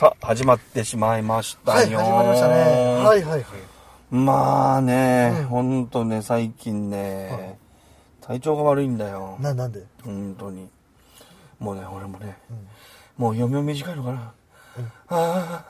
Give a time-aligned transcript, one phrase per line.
[0.00, 1.98] さあ、始まってしまいましたはい、よ。
[1.98, 2.54] 始まりましたね。
[2.54, 3.44] はいはいはい。
[4.10, 7.58] まあね、うんほんとね、最近ね、
[8.22, 9.36] 体調が悪いんだよ。
[9.40, 9.84] な、なんで？
[10.02, 10.70] 本当に。
[11.58, 12.56] もうね、俺もね、うん
[13.18, 14.32] もう余命短いのかな。
[15.08, 15.66] あ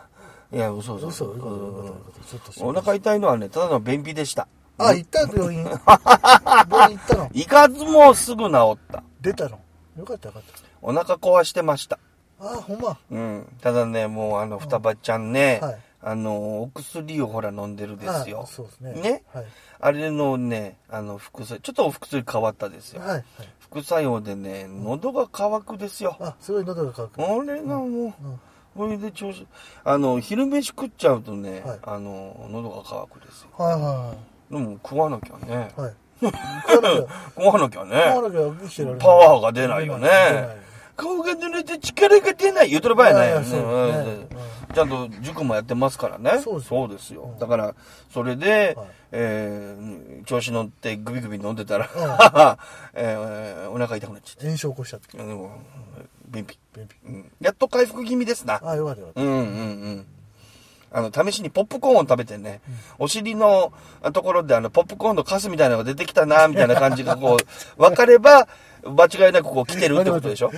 [0.52, 0.56] あ。
[0.56, 1.08] いや、嘘嘘。
[1.08, 1.24] 嘘？
[1.24, 4.46] よかったよかったよかったちょっと心配お腹痛いのはね、ただの便秘でした。
[4.78, 5.22] あ、行った？
[5.22, 5.64] 病院？
[6.70, 7.28] 病院行ったの？
[7.32, 9.02] 行かずもすぐ治った。
[9.20, 9.58] 出たの？
[9.98, 10.42] よかったよかっ
[10.82, 11.98] お腹壊してました。
[12.40, 12.52] た。
[12.52, 12.98] あ、ほんま。
[13.10, 13.46] うん。
[13.60, 18.46] ただね、もうあの、双葉ちゃんね、はいあの、お薬をほら飲んでるですよあ。
[18.46, 18.94] そうですね。
[18.94, 19.22] ね？
[19.34, 19.44] はい。
[19.80, 23.02] あれのね、あの、副作用、ちょっとお薬変わったですよ。
[23.02, 23.10] はい。
[23.10, 23.24] はい。
[23.60, 26.16] 副作用でね、喉が渇くですよ。
[26.18, 27.22] あ、すごい喉が渇く。
[27.22, 28.12] 俺がもう、うん。
[28.74, 29.46] これで調子、
[29.84, 33.50] あの、昼飯食っちゃうとね、はいあの、喉が渇くですよ。
[33.58, 34.14] はいは
[34.50, 35.52] でも食わなきゃね。
[35.52, 35.80] いはい。
[35.82, 35.94] はい。
[36.22, 38.98] 食わなきゃ、食わなきゃね。
[38.98, 40.08] パワーが出ないよね
[41.00, 44.28] 顔が濡れて力が出ない言うとる場合やねいやねうん
[44.74, 46.38] ちゃんと塾もやってますからね。
[46.38, 47.22] そうですそうですよ。
[47.32, 47.74] うんだから、
[48.14, 51.88] それで、はいえー調子乗ってグビグビ飲んでたら、う
[52.94, 54.44] えーお腹痛くなっちゃって。
[54.44, 55.16] 炎症起こしちゃって。
[55.16, 55.50] でも
[56.28, 57.08] 便秘、便秘。
[57.08, 58.60] うんやっと回復気味ですな。
[58.62, 60.06] あ、よかったよかっうんうんうん。
[60.92, 62.60] あの、試しにポップコーンを食べてね、
[62.98, 63.72] お尻の
[64.12, 67.44] ところであの、ポップコーンのカスみたいなのが出てきたな、みたいな感じがこう、
[67.80, 68.46] 分かれば、
[68.84, 70.02] 間違いなくこう来てるた。
[70.02, 70.50] ってことでしょ？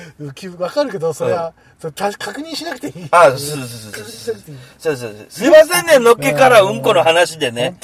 [0.58, 3.08] わかるけど、それは、それた確認しなくていい。
[3.10, 4.34] あ、そうそうそうそう。
[4.78, 5.26] そうそうそう。
[5.28, 7.76] すいませんね、のっけからうんこの話でね。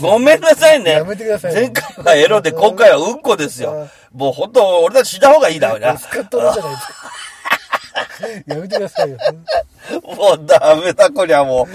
[0.00, 0.92] ごめんなさいね。
[0.92, 3.88] やめてください前回はエロで、今回はうんこですよ。
[4.14, 5.96] もう本当、俺たち死んだ方がいいだろうな。
[5.98, 6.94] スカッとるじゃないですか。
[8.46, 9.18] やめてくださいよ。
[10.16, 11.66] もうダメだ、こりゃもう。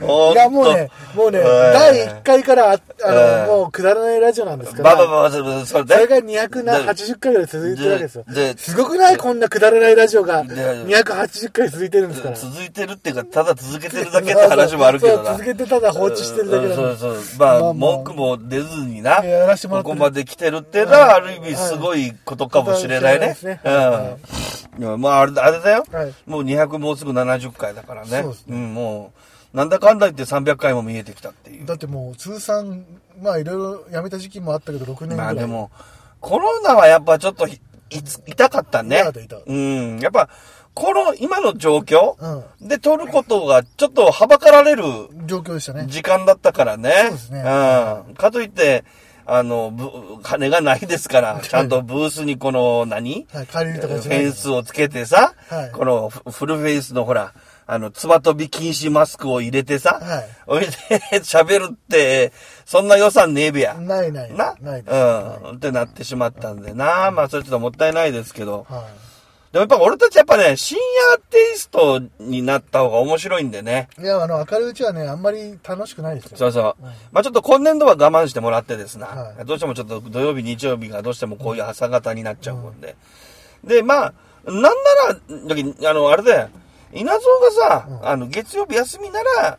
[0.00, 2.78] いや、もうね、もうね、うん第1回から、あ
[3.12, 5.94] の、もうくだらないラジオなんですから、ばばばば、それそれで。
[5.94, 8.24] それが280回ぐらい続いてるわけですよ
[8.56, 12.36] すごくないこんなくだらないラジオがで280回続いてるんですから。
[12.36, 15.24] 続いてるっていうか、ただ続けてるだけって話もあるけどな。
[15.24, 17.16] そう続けてただ放置してるだけだそうそう。
[17.38, 19.22] まあ、まあまあ文句も出ずにな。
[19.68, 23.34] ここまで来てるっていうのは、ある意味すごいことかもしれないね。
[23.34, 23.48] そ
[24.78, 25.00] うん。
[25.00, 25.84] まあ、あれあれだよ。
[25.90, 28.22] はいもう200もうすぐ70回だからね。
[28.22, 29.25] そうですねん、もう、
[29.56, 31.60] なんだかんだ言って300回も見えてきたっていう。
[31.60, 31.68] ら。
[31.68, 32.84] だってもう通算、
[33.22, 35.16] まあいろいろ辞めた時期もあったけど、6年ぐらい。
[35.16, 35.70] まあでも、
[36.20, 37.58] コロナはやっぱちょっとひ
[37.88, 38.96] いつ痛かったね。
[38.98, 39.98] 痛かった痛かったうん。
[39.98, 40.28] やっぱ、
[40.74, 44.82] この今の状況うで撮ることがちょっとはばかられる
[45.24, 45.86] 状況でしたね。
[45.88, 46.92] 時間だったからね。
[47.04, 48.14] そうですねうん。
[48.14, 48.84] かといって、
[49.24, 57.32] あの、ぶ金がないですから、ちゃんとブースにこの何、はい、借りるとかフェンスをつけてさ、はいこのフフルフェイスのほら、
[57.68, 60.68] あの、つば飛び禁止マスクを入れてさ、はいおいで
[61.20, 62.32] 喋るって、
[62.64, 63.74] そんな予算ねえべや。
[63.74, 64.32] ないない。
[64.32, 64.54] な？
[64.60, 64.80] ない。
[64.86, 64.94] う
[65.52, 65.56] ん。
[65.56, 67.10] ってなってしまったんでな。
[67.10, 68.66] まあ、それちょっともったいないですけど。
[68.68, 68.86] は
[69.52, 70.76] でもやっぱ俺たちやっぱね、深
[71.12, 73.88] 夜テイストになった方が面白いんでね。
[73.98, 74.02] い。
[74.02, 76.36] いや、あの、明るいうちはね、あんまり楽しくないですよ。
[76.36, 76.84] そうそう。
[76.84, 79.06] うんまあちょっと今年度は我慢してもらってですな。
[79.06, 82.96] はいどうしてもちょっと土曜日、日曜日がどうしてもこういう朝方になっちゃうもんで。
[83.64, 84.12] で、まあ、
[84.44, 86.48] なんなら、あの、あれだよ。
[86.96, 88.08] 稲造がさ、うん。
[88.08, 89.58] あの、月曜日休みなら、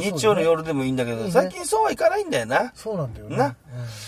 [0.00, 2.72] 日曜の夜でもいいんだけど、最近そうはいかないんだよな。
[2.74, 3.36] そうなんだよね。
[3.36, 3.54] なうん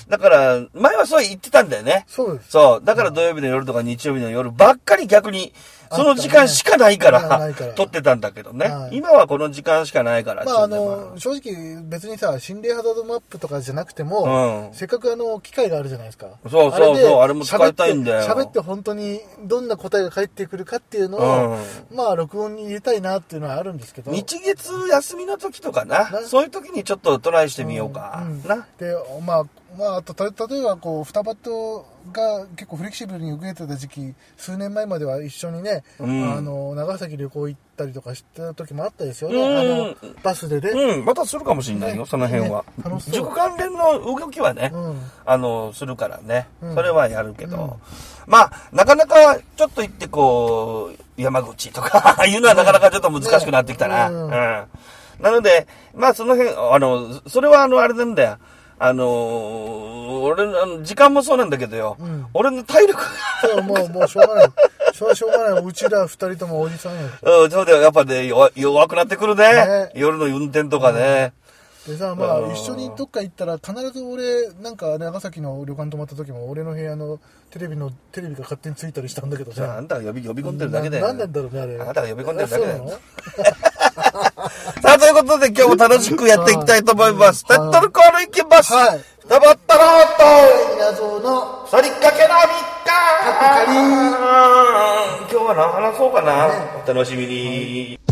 [0.09, 2.05] だから、前はそう言ってたんだよね。
[2.07, 2.51] そうです。
[2.51, 2.85] そう。
[2.85, 5.53] だから土曜日の夜とか日曜日の夜ばっかり逆に、
[5.93, 8.67] その時間しかないから、撮ってたんだけどね。
[8.67, 10.45] はい今はこの時間しかないから。
[10.45, 16.27] まああの、正直別にさ、心霊ハザードマップとかじゃなくても、うんせっかくあの、機械があるじゃないですか。
[16.49, 21.59] そうそうそうであれも使いたいんだよ喋って喋って本当にどんな答えが返ってくるかっていうのを、
[21.93, 24.11] まあ録音に入れたいなっていうのはあるんですけど。
[24.11, 26.11] 日月休みの時とかな。
[26.11, 28.25] なそういう時にちょっとトライしてみようか。
[28.27, 28.67] うんな。
[28.79, 29.45] で、まあ、
[29.79, 39.37] まあ、あと、た例えば、こう、双葉とが結構フレキシブルに動いてた時期、数年前までは一緒にね、うんあの、長崎旅行行ったりとかした時もあったですよね。
[39.37, 40.71] うんあの、バスでね。
[40.71, 42.85] うん、またするかもしれないよ、ねその辺はね。
[42.85, 46.47] 楽しそ関連の動きはね、うんあの、するからね。
[46.63, 47.57] うんそれはやるけど。
[47.57, 47.71] うん
[48.27, 54.11] まあ、なかなかちょっと行ってこう、山口とか いうのはなかなかちょっと難しくなってきたな。
[54.11, 54.65] ううんん。
[55.21, 58.39] なので、まあその辺、あの、それはあの、あれなんだよ。
[58.79, 61.97] あの俺の、時間もそうなんだけどよ。
[61.99, 63.01] うん俺の体力
[63.41, 64.49] そう、もう、もうしょうがない。
[64.93, 65.65] しょうしょうがない。
[65.65, 67.03] うちら二人ともおじさんや。
[67.23, 67.81] うん、そうだよ。
[67.81, 69.45] やっぱね、弱弱くなってくるね。
[69.51, 71.33] ね夜の運転とかね。
[71.87, 77.21] でさ、まうんあ、一緒にどっか行ったら、必ず俺、なんか、長崎の旅館泊まった時も、俺の部屋の
[77.51, 79.81] テレビの、テレビが勝手についたりしたんだけどさあ、あ。
[79.81, 81.07] んたが呼び呼び込んでるだけだよ。
[81.07, 81.81] ななんなんだろうね、あれ。
[81.81, 83.01] あなたが呼び込んでるだけだよ
[84.83, 87.45] さあ、ということで今日も楽しくやっていきたいと思います。
[87.47, 88.73] タはいイトルコールいきます。
[88.73, 92.47] はいダバったろう稲造の、と、反りかけの3
[92.85, 92.97] 日
[95.29, 96.49] 今日は何話そうかな。
[96.85, 98.06] お楽しみに。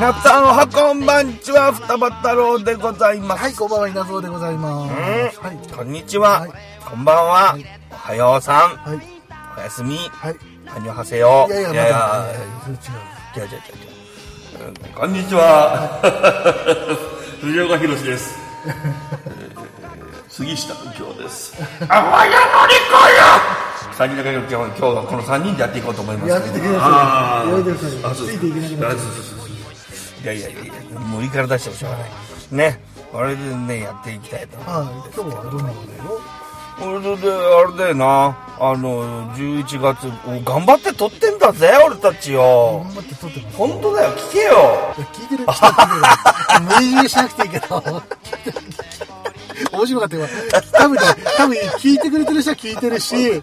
[0.00, 5.38] 皆さんおはこんばんちは双葉太郎でございます、はい、こんばんは、稲造でございます。
[5.40, 5.58] はい。
[5.76, 6.50] こんにちは、はい。
[6.88, 7.64] こんばんは、はい。
[7.90, 8.76] おはようさん。
[8.78, 9.00] はい。
[9.58, 9.98] おやすみ。
[9.98, 10.36] はい。
[10.64, 11.98] はにょはせよいやいや、まいやいや。
[11.98, 13.44] だ、いやいや、それ違う。
[13.44, 14.68] 違う違う違う違う。
[14.68, 16.00] うんこんにちは。
[17.44, 18.38] 藤岡弘です。
[18.64, 19.10] えー
[20.30, 21.52] 杉下右京です。
[21.90, 23.92] あわやのりこよ！
[23.92, 27.44] 三人だけ今日今日はこの三人でやっていこうと思いますやめてくだあー。
[27.44, 27.50] さい。
[27.50, 28.16] やめてください。
[28.16, 29.39] ついていけなくなう
[30.22, 32.10] いやいやいや無理から出してもしょうがない
[32.52, 32.80] ね
[33.12, 34.60] これでねやっていきたいとう。
[34.60, 35.14] はい。
[35.14, 36.20] 今日はどんなことよ？
[36.78, 43.56] これであれだよなあの11月お頑張って撮ってんだぜ俺たちよ頑張って撮ってます。
[43.56, 46.94] 本当だよ聞けよ聞いてる、聞いてる。
[46.96, 48.02] 無理しなくていいけど。
[49.72, 50.28] 面白かったよ。
[50.72, 51.02] 多分ね、
[51.36, 53.42] 多分聞いてくれてる人は聞いてるし、聞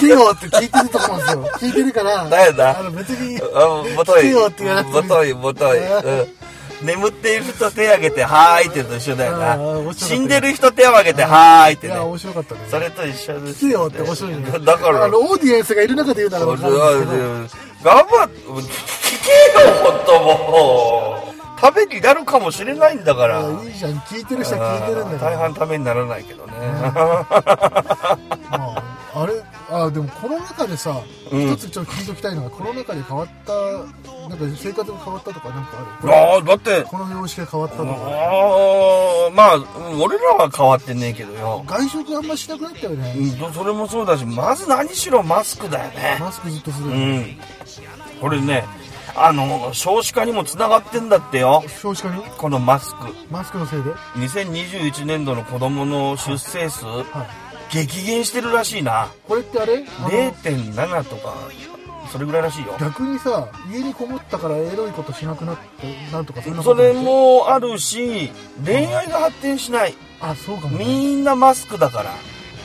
[0.00, 1.50] けよって聞いてると思うんですよ。
[1.58, 6.42] 聞いてるから、だよなあの別に、あもとい聞けよって言わなくてももといもとい、うん
[6.82, 12.60] 眠っている人手挙げてはーいって言うと一緒だよな死んでる人手を挙げてはーいってねいや、面白かったね。
[12.68, 14.42] それと一緒です聞けよって面白いね。
[14.64, 16.46] だからあの、オーディエンスがいる中で言うなら。
[16.46, 18.54] 頑張って聞
[19.24, 21.31] けよ本当もう
[21.62, 23.40] ためになるかもしれないんだから。
[23.40, 25.30] いやいいじゃん、聞いてる人は聞いてるんだから。
[25.32, 26.52] 大半ためにならないけどね、
[28.50, 28.82] まあ、
[29.14, 29.34] あれ、
[29.70, 31.00] あ、でもコロナ禍でさ、
[31.30, 31.52] うん。
[31.52, 33.52] 一つちょっと聞いておきたいのが、コロナ禍で変わった、
[34.28, 35.70] なんか生活が変わったとかなんか
[36.02, 36.14] ある？
[36.14, 36.82] ああだって。
[36.82, 37.90] この様式が変わったとか。
[37.90, 41.64] ああまあうん俺らは変わってねえけどよ。
[41.66, 43.14] 外食あんましなくなったよね。
[43.16, 46.16] うんそれもそうだしまず何しろマスクだよね。
[46.20, 46.90] マスクずっとする。
[46.90, 47.36] うん。
[48.20, 48.64] これね
[49.14, 51.62] あの少子化にもつながってんだってよ。
[51.80, 52.22] 少子化に？
[52.38, 53.06] このマスク。
[53.30, 57.74] マスクのせいで？2021年度の子供の出生数はい。
[57.74, 59.08] 激減してるらしいな。
[59.28, 59.84] これってあれ？
[59.98, 61.34] あの0.7とか
[62.10, 62.74] それぐらいらしいよ。
[62.78, 68.30] 逆にさ、家にこもったからエロいことしなくなって、なんとかそんなこそれもあるし
[68.64, 69.94] 恋愛が発展しない。
[70.20, 70.84] あ、そうかもね。
[70.84, 72.10] みんなマスクだから。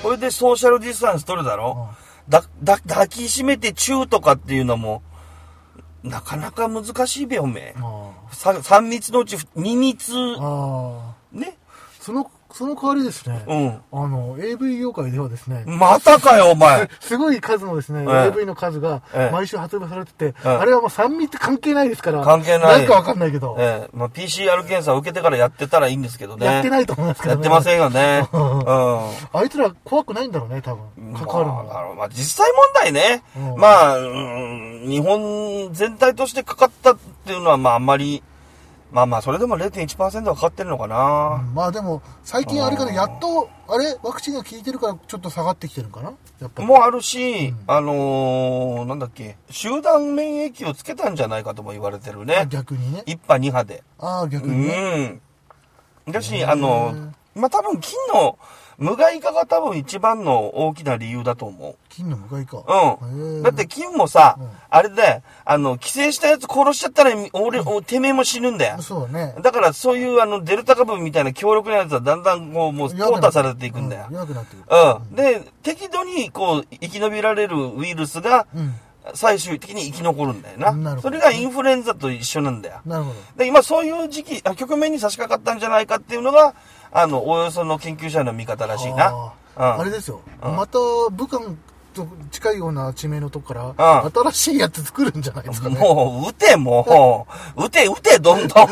[0.04, 1.90] これでソーシャルディスタンス取るだろ？
[2.30, 5.02] だだ抱きしめてチューとかっていうのも
[6.04, 7.76] なかなか難しいべおめえ。
[7.78, 10.14] あさ3密のうち2密。
[11.32, 11.58] ね。
[12.00, 13.44] その、その代わりですね。
[13.48, 13.68] うん。
[13.92, 16.90] あの、AV 業界ではですね、またかよお前。
[17.00, 18.28] すごい数のですね、ええ。
[18.36, 19.32] AV の数がええ。
[19.32, 22.80] 毎週発売されてて、えあれはもう酸味って関係ないですから、関係ない。
[22.80, 23.90] なんかわかんないけど、ええ。
[23.96, 26.48] まあ、PCR 検査を受けてからやってたらいいんですけどね。
[26.48, 28.28] やってないと思いますけど、やってませんよね。
[28.34, 28.60] うん。
[28.60, 28.66] うん。
[29.34, 31.14] あいつら怖くないんだろうね、多分。
[31.14, 31.80] 関わるのまあ、が。
[31.80, 33.60] あのまあ実際問題ね、うん。
[33.60, 38.24] まあ、うん日本全体としてかかったっていうのは、まああんまり、
[38.90, 41.44] まあまあ、それでも0.1%はかかってるのかな。
[41.54, 46.14] まあでも、最近あれかな、やっと、あれワクチンが効いてるからちょっと下がってきてるんかな？
[46.40, 46.68] やっぱり。
[46.68, 52.48] もあるし、あのーなんだっけ、集団免疫をつけたんじゃないかとも言われてるあね。
[52.50, 53.04] 逆にね。
[53.06, 53.84] 一波二波で。
[54.00, 55.22] ああ、逆うにね。
[56.08, 56.12] ん。
[56.12, 58.38] だし、あの、まあ多分菌の
[58.78, 61.76] 無害化が多分一番の大きな理由だと思う。
[61.90, 62.64] 金の無害か。
[63.02, 63.42] うん。
[63.42, 68.82] だって、金もさ、うんあれで、あの、寄生したやつ殺しちゃったら、俺、おてめえも死ぬんだよ。
[68.82, 69.34] そうね。
[69.42, 74.14] だから、そういう、あの、デルタ株みたいな強力なやつは、だんだん、こう、もう、淘汰されていくんだよう。
[74.14, 74.66] 弱くなっていく。
[74.70, 75.16] うん。
[75.16, 78.76] で、適度に、こう、生き延びられるウイルスが、うん。
[79.14, 80.72] 最終的に生き残るんだよな。
[80.72, 82.82] なそれがインフルエンザと一緒なんだよ。
[82.86, 83.20] なるほど。
[83.38, 86.54] で、今、そういう時期、あ局面に差し掛かったんじゃないかっていうのが、
[86.92, 89.08] あの、およその研究者の見方らしいな。
[89.08, 90.22] あーあれですよ。
[90.42, 90.78] また、
[91.12, 91.44] 武漢
[91.98, 95.80] と近いような地名のとこから、うん新しいやつ作るんじゃないですかね。
[95.80, 97.28] もう、撃て、も
[97.58, 97.66] う。
[97.66, 98.68] 撃て、撃て、どんどん。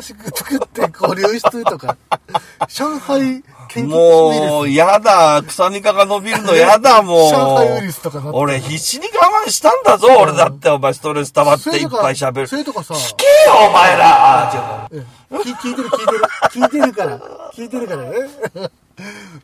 [0.00, 1.96] 新しく作って、こう、流出とか。
[2.68, 5.42] 上海研究もう、やだ。
[5.46, 7.30] 草ニカが伸びるのやだ、もう。
[7.30, 12.46] 上海ウイルスとかな俺、必死に我慢したんだぞ、俺だって、お前、ストレス溜まっていっぱい喋る。
[12.46, 14.50] それとかさ、聞けよ、お前ら。
[14.50, 15.02] あ、違う。
[15.38, 16.22] 聞いてる聞いてる。
[16.50, 17.18] 聞いてるから。
[17.54, 18.70] 聞いてるからね。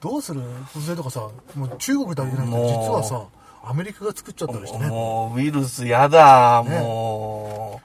[0.01, 0.41] どうする？
[0.73, 1.21] それとかさ、
[1.55, 3.27] もう中国だけじゃなくて、実はさ、
[3.65, 4.89] アメリカが作っちゃったりしてね。
[4.89, 7.81] もう、ウイルスやだ、も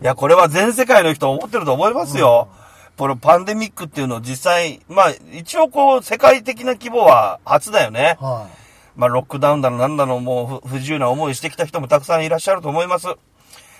[0.00, 0.02] う。
[0.02, 2.48] いや、これは全世界の人思ってると思いますよ。
[2.96, 8.16] このパンデミックっていうのを実際、まあ、一応こう、世界的な規模は初だよね。
[8.20, 8.48] は
[8.96, 13.08] まあ、ロックダウンだのなんだの、もう不不自由な思いしてきた人もたくさんいらっしゃると思います。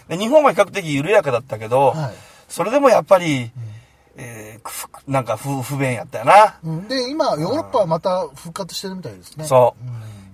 [0.09, 2.15] で日本は比較的緩やかだったけど、はい
[2.47, 3.51] それでもやっぱり、
[4.16, 4.71] えーく
[5.09, 6.47] なんか不不便やったよな。
[6.47, 6.52] い。
[6.64, 9.44] うんで、今、ヨーロッパはまた復活してるみたいですね。
[9.44, 9.75] そ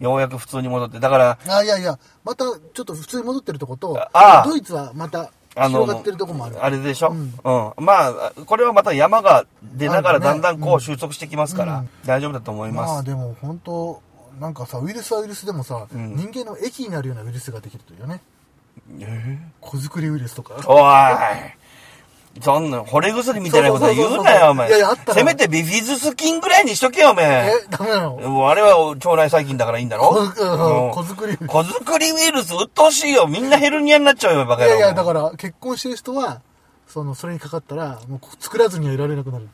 [0.00, 0.04] う。
[0.04, 0.98] ようやく普通に戻って。
[0.98, 6.64] だから、あ、いやいや、またちょっと普通に戻ってるとこと、ああドイツはまた広がってるとこもある。
[6.64, 12.92] あれでしょ、ううんん、まあ、これはまた山が出ながらだんだんこう収束してきますから、うん大丈夫だと思います。
[12.92, 14.02] まあでも本当
[14.40, 18.22] なんかさ、ウイルスはウイルスでもさ、ん人間の益になるようなウイルスができるというね。
[19.60, 20.54] 子作りウイルスとか。
[20.66, 20.80] おい。
[22.42, 24.68] そんな、惚れ薬みたいなこと言うなよ、お前。
[24.68, 27.26] いやいやあったらせめてビフィズス菌ぐらいにしとけよ、お前。
[27.48, 28.48] え、ダメなの？
[28.48, 30.04] あれは腸内細菌だからいいんだろ？
[30.04, 33.26] こうんうん子作りウイルス子作りウイルス鬱陶しいよ。
[33.26, 34.76] みんなヘルニアになっちゃうよ、バカ野郎。
[34.76, 36.40] いやいや、だから、結婚してる人は、
[36.86, 39.48] その、それにかかったら、もう作らずにはいられなくなる。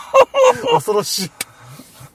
[0.72, 1.30] 恐ろしい。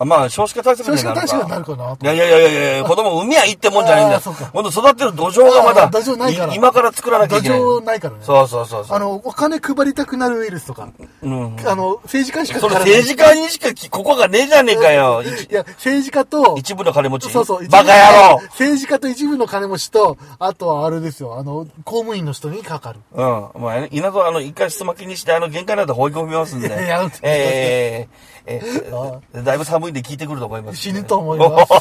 [0.01, 1.27] あまあ、少子化対策になるか。
[1.27, 4.17] 少子化対策になるかなといやいやいやいやいや、子供産みはいいってもんじゃないんだよ。
[4.17, 7.59] あーそうか今度育てる土壌がまだ、土壌ないから今から作らなきゃいけない。
[7.59, 8.95] 土壌ないからねそうそうそうそう。
[8.95, 10.89] あの、お金配りたくなるウイルスとか、
[11.21, 11.55] うん。
[11.65, 15.21] あの、政治家にしかそのかからない政治家にしかき、ここがねえじゃねえかよ。
[15.23, 17.29] 一いや、政治家と、一部の金持ち。
[17.29, 22.99] そうそう、バカ野郎政治家と一部の金持ちと、あとはあれですよ、あの、公務員の人にかかる。
[23.13, 23.61] うん。
[23.61, 26.67] まあ、稲造、あの、一回質巻きにして、あの、限界なんで放り込みますんで。
[26.67, 28.61] いやええええ
[29.43, 31.71] だいぶ寒いんで聞いてくると思います、死ぬと思います。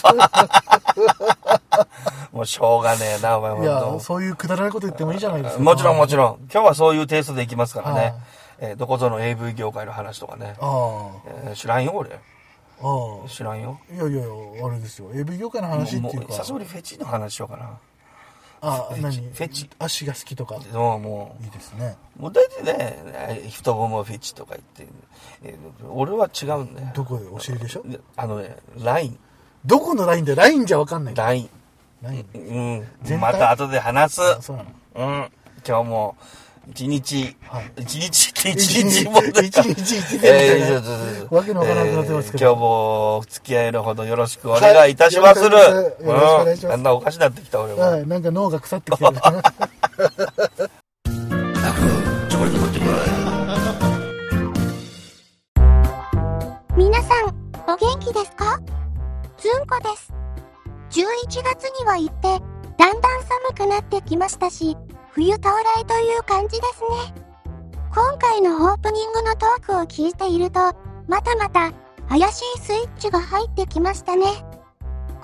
[2.32, 4.00] もうしょうがねえな、お前、いや、と。
[4.00, 5.62] そういうくだらないこと言ってもいいじゃないですか。
[5.62, 6.36] もちろんもちろん。
[6.52, 8.14] 今日はそういうテイストでいきますからはいね。
[8.62, 10.54] えーどこぞの AV 業界の話とかね。
[10.60, 11.10] あ
[11.46, 12.10] えー知らんよ、俺。
[12.10, 12.14] あ、
[12.82, 13.78] あ知らんよ。
[13.90, 13.94] あ。
[13.94, 15.10] いやいやいや、あれですよ。
[15.14, 16.32] AV 業界の話ってもいううか。
[16.34, 17.70] 久しぶりフェチの話しようかな。
[18.62, 19.16] あ、何？
[19.16, 20.58] フェチ足が好きとか。
[20.58, 21.96] でももいいですね。
[22.18, 23.02] う、もう大体ね、
[23.38, 24.94] えー太ももフェチとか言って、
[25.42, 26.88] えー俺は違うんだよ。
[26.94, 27.26] どこで？
[27.28, 27.82] お尻でしょ？
[27.84, 29.18] であのね、ライン。
[29.64, 31.14] どこのラインでラインじゃわかんない。
[31.14, 31.50] ライン。
[32.02, 33.20] ラインうん。
[33.20, 34.22] また後で話す。
[34.22, 34.70] あそうなの。
[34.94, 35.32] うん。
[35.66, 36.16] 今日も、
[36.68, 45.56] 一日はい、一日って一日も一日一日えーわけのわからなくなってますけどえー今日もお付き合いのほどよろしくお願いいたしまする。
[45.56, 46.04] はいよろしく
[46.42, 47.80] お願いしますうんだんだんおかしなってきた俺も。
[47.80, 49.10] はい、なんか脳が腐ってきてる。
[56.76, 57.28] 皆さん、
[57.70, 58.58] お元気ですか？
[59.38, 60.12] ずんこです。
[60.90, 62.28] 11月には行って、
[62.78, 64.76] だんだん寒くなってきましたし、
[65.14, 67.14] 冬到来という感じですね。
[67.92, 70.60] 今回のオープニングのトークを聞いていると、
[71.08, 71.72] またまた
[72.08, 74.26] 怪しいスイッチが入ってきましたね。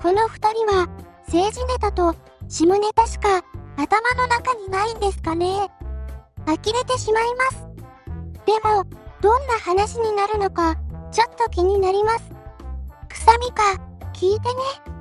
[0.01, 0.87] この二人は、
[1.27, 2.15] 政治ネタと
[2.49, 3.41] 下ネタしか
[3.77, 5.69] 頭の中にないんですかね。
[6.45, 7.67] 呆れてしまいます。
[8.45, 8.83] でも、
[9.21, 10.75] どんな話になるのか、
[11.11, 12.31] ちょっと気になります。
[13.07, 13.63] くさみか、
[14.13, 14.96] 聞いてね。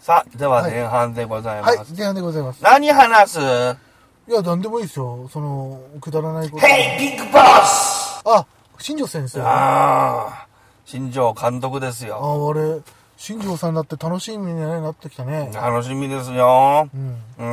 [0.00, 1.92] さあ、でははい前半でございまはい、す。
[1.94, 2.62] 前半でございます。
[2.62, 3.38] 何話す？
[3.38, 5.28] いや、なんでもいいですよ。
[5.30, 6.66] その、くだらないこと。
[6.66, 8.22] ?Hey, Big Boss!
[8.24, 8.46] あ、
[8.78, 9.42] 新庄先生。
[9.42, 10.46] あああ、
[10.86, 12.50] 新庄監督ですよ。
[12.50, 12.80] あれ、
[13.18, 15.50] 新庄さんだって楽しみになってきたね。
[15.52, 16.88] 楽しみですよ。
[16.94, 17.18] うん。
[17.38, 17.44] う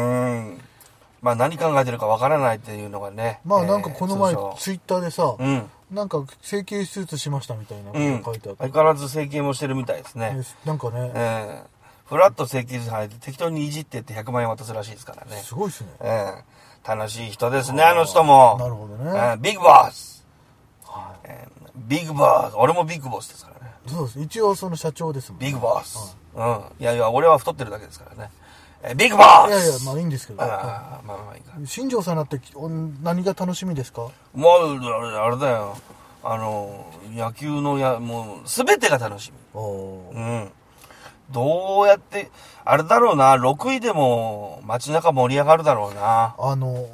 [0.54, 0.62] ん。
[1.22, 3.42] まあ何考えてるかわからないっていうのがね。
[3.44, 5.70] まあなんかこの前、えーツイッターでさ、うん。
[5.92, 8.22] なんか整形手術しましたみたいなことうん。
[8.22, 8.64] が書いてあって。
[8.64, 10.38] 相変わらず整形もしてるみたいですね。
[10.66, 11.77] えなんかね、ええ
[12.08, 15.42] フラット整形術入って適当にいじってって100万円渡すらしいですからね。
[15.44, 15.90] すごいですね。
[16.02, 18.56] ええ楽しい人ですね、あの人も。
[18.60, 20.26] なるほどねええビッグボス。
[20.86, 22.54] はええビッグボス。
[22.56, 23.74] 俺もビッグボスですからね。
[23.86, 23.90] い。
[23.90, 24.20] そうです。
[24.22, 25.40] 一応その社長ですもん。
[25.40, 26.16] ビッグボス。
[26.34, 26.62] うん。
[26.80, 28.32] いやいや、俺は太ってるだけですからね。
[28.84, 30.42] えビッグボスいやいや、まあいいんですけど。
[30.42, 31.60] あはあまあまあいいか。
[31.62, 34.04] い新庄さんだってお何が楽しみですか？
[34.34, 35.76] もう、あれあれだよ。
[36.24, 39.62] あの、野球のや、もう、すべてが楽しみ。
[39.62, 40.52] うん。
[41.32, 42.32] どうやって、
[42.66, 46.36] あれだろうな、6位でも街中盛り上がるだろうな。
[46.40, 46.86] あの、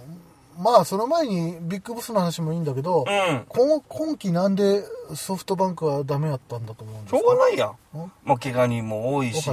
[0.60, 3.46] まあその前にビッグボスの話もいいんだけど、うん。
[3.48, 4.84] 今今季なんで
[5.16, 7.18] ソフトバンクはダメやったんだと思うんですか？
[7.20, 7.76] しょうがないやん。
[7.96, 8.12] うん？
[8.24, 9.50] もう怪我人も多いし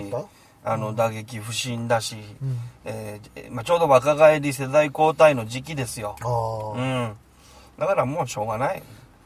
[0.62, 6.16] あの、打撃不振だし、うんえーまあ、ちょうど若返り世代交代の時期ですよ。
[6.20, 6.80] あーう
[7.12, 7.16] ん。
[7.78, 8.82] だからもうしょうがない。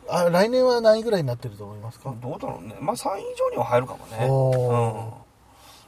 [0.08, 2.14] あ来年は何位ぐらいになってると思いますか？
[2.22, 2.76] どうだろうね。
[2.80, 4.26] まあ、3位以上には入るかもね。
[4.30, 5.23] おうんー。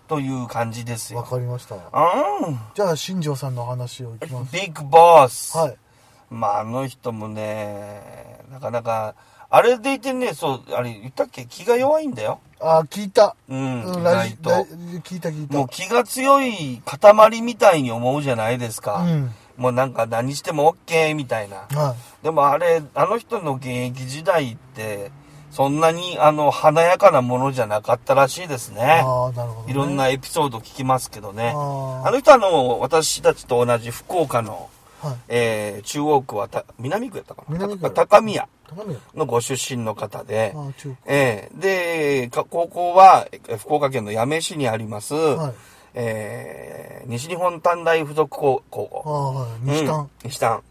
[0.09, 1.21] という感じですよ。
[1.21, 1.83] わかりましたうん。
[2.75, 5.57] じゃあ新庄さんの話をいきますビッグボス。
[5.57, 5.77] はい
[6.31, 8.03] まあ、あの人もね、
[8.51, 9.15] なかなか、
[9.49, 11.47] あれでいてね、そう、あれ言ったっけ？
[11.47, 12.41] 気が弱いんだよ。
[12.61, 14.65] あ聞いたうん、意外とラ。
[14.65, 19.03] 聞いた聞いたもう気が強い塊みたいに思うじゃないですか。
[19.03, 21.67] うんもうなんか何しても OK みたいな。
[21.71, 25.11] はいでもあれ、あの人の現役時代って、
[25.57, 29.01] そんなにあの華やかなものじゃなかったらしいですね。
[29.03, 31.55] ああなるほど、ね、いろんなエピソード聞きますけどね。
[31.57, 32.09] あー。
[32.09, 34.69] あの人はあの、私たちと同じ福岡の、
[35.01, 35.17] はい。
[35.29, 37.55] えー、中央区はた、南区やったかな？
[37.55, 38.47] 南区た高宮。
[38.69, 39.01] 高宮。
[39.15, 40.55] のご出身の方で、
[41.07, 45.55] えー、で、か高校はえ福岡県の八女市にあります、はい。
[45.95, 49.03] えー、西日本短大附属高校。
[49.07, 49.11] あ
[49.41, 49.61] はい。
[49.63, 50.11] 西丹、うん。
[50.25, 50.63] 西丹。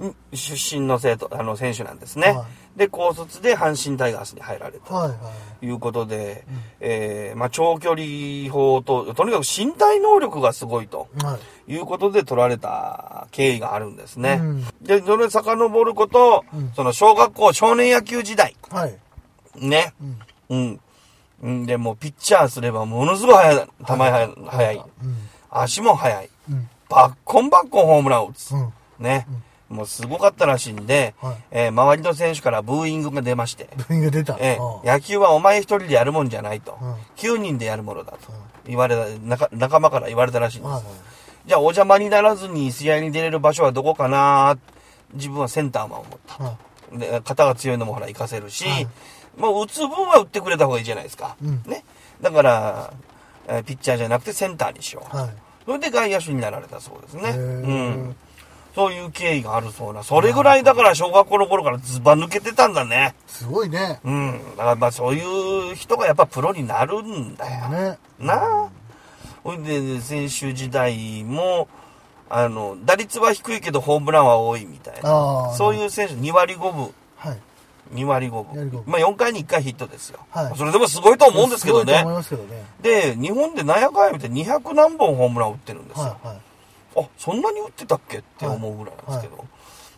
[0.00, 2.28] ん出身の生徒、あの、選手なんですね。
[2.28, 2.46] は
[2.76, 4.88] で、高卒で阪神タイガースに入られた。
[4.88, 5.14] と
[5.60, 6.44] いうことで、
[6.80, 11.08] えーまあ、長距離砲と、とにかく身体能力がすごいと。
[11.22, 11.72] はい。
[11.74, 14.40] いうことで取られた経緯があるんですね。
[14.40, 18.98] うんで、それ遡ること、うんその小学校少年野球時代、はい。
[19.56, 19.92] ね。
[20.00, 20.18] うん。
[20.48, 20.80] うん。
[21.42, 24.76] うん、で、もうピッチャーすればものすごい速い、球速い、速い。
[24.76, 25.16] うん。
[25.50, 26.30] 足も速い。
[26.50, 26.68] うん。
[26.88, 28.54] バッコンバッコンホームランを打つ。
[28.54, 28.72] うん。
[29.72, 29.76] ね。
[29.78, 34.36] もうすごかったらしいんで、はいえー周りの選手からブーイングが出まして、部員が出た。
[34.40, 36.78] えあー野球はお前一人でやるもんじゃないと。
[36.80, 38.18] うん9人でやるものだと
[38.66, 40.84] 言われた、仲仲間から言われたらしいんです。
[41.46, 44.56] じゃあお邪魔にならずに試合に出れる場所はどこかな
[45.14, 46.44] 自分はセンターマンを持った。
[46.44, 46.56] は
[46.92, 46.98] い。
[46.98, 48.88] で、肩が強いのもほら活かせるし、はい
[49.38, 51.36] もう打つ分は打ってくれた方がいいじゃないですか。
[51.42, 51.84] うんね。
[52.20, 52.92] だから、
[53.48, 55.16] えーピッチャーじゃなくてセンターにしよう。
[55.16, 55.30] はい。
[55.64, 57.30] それで外野手になられたそうですね。
[57.30, 57.36] う
[58.10, 58.16] ん。
[58.74, 60.02] そういう経緯があるそうな。
[60.02, 63.14] それぐらいだから小学校の頃からズバ抜けてたんだね。
[63.26, 64.00] すごいね。
[64.04, 64.40] うん。
[64.56, 67.68] だからまあそういう人がやっぱプロになるんだよ。
[67.68, 67.98] ね。
[68.18, 68.68] なあ。
[69.44, 71.68] ほいで、選手時代も、
[72.30, 75.48] あの、打率は低いけどホームランは多いみたいあな。
[75.50, 76.94] あそういう選手、2割5分。
[77.16, 77.38] はい。
[77.94, 78.70] 2割52割5分。
[78.70, 80.20] 分まあ4回に1回ヒットですよ。
[80.30, 82.16] はいそれでもすごいと思うんですけどすごいと思いね。
[82.16, 82.64] ますけどね。
[82.80, 86.04] で、日本で何やかんや見て200何本ホームラン打ってるんですよ。
[86.04, 86.36] はいはい。
[86.96, 88.18] あ、そんなに打ってたっけ？
[88.18, 89.44] って思うぐらいなんですけど。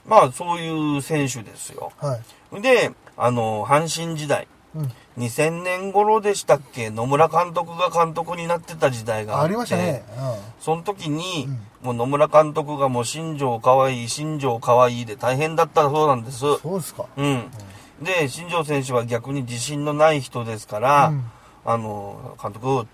[0.07, 1.93] まあそういう選手ですよ。
[1.99, 2.19] は
[2.57, 2.61] い。
[2.61, 4.47] で、あの、阪神時代。
[4.75, 4.93] うん。
[5.17, 6.91] 2000年頃でしたっけ？
[6.91, 10.05] 野村監督が監督になってた時代があってありましたね。
[10.61, 16.47] その時に、うんもう野村監督がもう新庄かわいい、新庄かわいいで大変だったそうなんです。
[16.47, 16.59] うん。
[16.59, 17.05] そうですか。
[17.15, 17.51] うん。
[18.01, 21.31] で、新庄選手は逆に自信のない人ですから、うん
[21.67, 22.89] あの、監督って、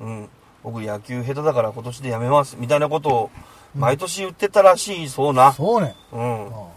[0.00, 0.28] うん。
[0.64, 3.30] うん、僕野球下手だから今年でやめます、みたいなことを
[3.74, 5.52] 毎年言ってたらしいそうな。
[5.52, 5.94] そうね。
[6.12, 6.46] うん。
[6.48, 6.68] あ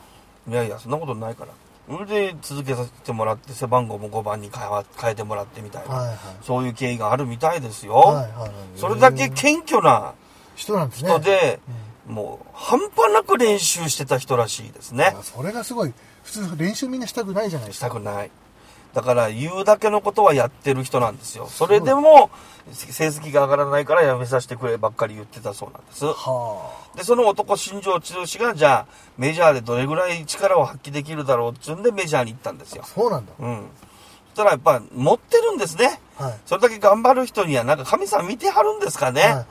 [0.47, 1.51] いやいや、そんなことないから。
[1.87, 4.61] それで続けさせてもらって、背番号も5番に変
[4.99, 6.17] 変えてもらってみたいな、はいはい。
[6.43, 7.93] そういう経緯があるみたいですよ。
[7.93, 8.51] はいはいはい。
[8.75, 10.13] それだけ謙虚な
[10.55, 11.09] 人なんですね。
[11.09, 11.59] 人で、
[12.07, 15.23] もう半端なく練習してた人らしいですねあ。
[15.23, 15.93] それがすごい。
[16.23, 17.87] 普通練習みんなしたくないじゃないですか。
[17.87, 18.31] したくない。
[18.95, 21.47] だから言うだけのことはやってる人なんですよ。
[21.47, 22.31] それでも
[22.71, 26.05] 成績が上がらないからやめさせてくればっかり言ってたそうなんです。
[26.05, 32.87] はで、その男、新庄剛志が、じゃあ、メジャーでどれぐらい力を発揮できるだろうっていうんで、メジャーに行ったんですよあ。。
[32.87, 33.33] そうなんだ。
[33.37, 33.67] うん。
[34.33, 35.99] そしたらやっぱ、持ってるんですね。
[36.15, 36.39] はい。
[36.45, 39.21] それだけ頑張る人には、なんか神様見てはるんですかね。
[39.21, 39.45] はいはい。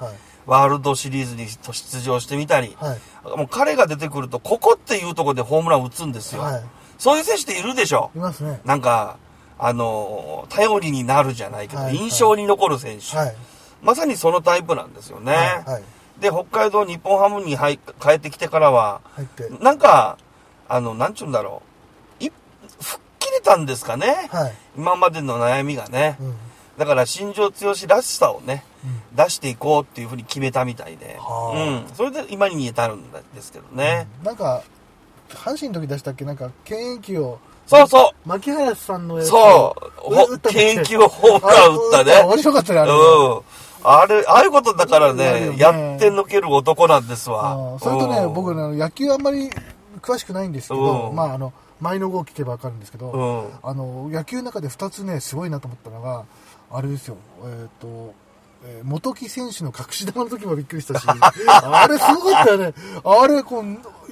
[0.47, 2.77] ワールドシリーズに出場してみたり。
[2.81, 3.37] はい。
[3.37, 6.43] もう彼が出てくると、ここっていうところでホームラン打つんですよ。
[6.43, 6.63] はい。
[6.99, 8.11] そういう選手っているでしょ。
[8.15, 8.61] いますね。
[8.65, 9.19] なんか、
[9.59, 13.17] あの、頼りになるじゃないけど、はい印象に残る選手。
[13.17, 13.37] はい。
[13.83, 15.33] まさにそのタイプなんですよね。
[15.33, 15.65] はい。
[15.75, 15.83] はい。
[16.21, 19.01] で、北海道日本ハムに入帰ってきてからは。
[19.61, 20.17] なんか、
[20.69, 21.63] あの、なんちゅうんだろ
[22.21, 22.25] う。
[22.25, 22.33] い、
[22.81, 24.29] 吹っ切れたんですかね。
[24.31, 24.55] はい。
[24.77, 26.17] 今までの悩みがね。
[26.21, 26.35] うん。
[26.79, 31.17] だから、新庄剛志らしさをね、うん出していこうっていうふうに決めたみたいで。
[31.21, 31.95] はうん。
[31.95, 34.09] それで今に至るんですけどね。
[34.25, 34.63] なんか、
[35.31, 36.25] 阪神の時出したっけ？
[36.25, 38.29] なんか、検疫を、そうそう。
[38.29, 40.39] 牧林さんのやつそう。
[40.41, 42.23] 研究ホームラン打ったね。
[42.23, 42.93] 面白かったね、あれ。
[42.93, 43.41] うん。
[43.85, 49.51] あれ、ああいうことだからね、やってのける男なんですわそれとね、うん僕ね、野球あんまり
[50.01, 53.69] 詳しくないんですけど、うんまあ、あの、前の号聞けばわかるんですけど、うん。
[53.69, 56.25] あの、野球の中で2つね、すごいなと思ったのが、
[56.71, 58.15] あれですよ、えっ、と、
[58.67, 61.05] えー元木選手の隠し球の時もびっくりしたし、
[61.47, 62.73] あれすごかったよね。
[63.05, 63.65] あれ、こう、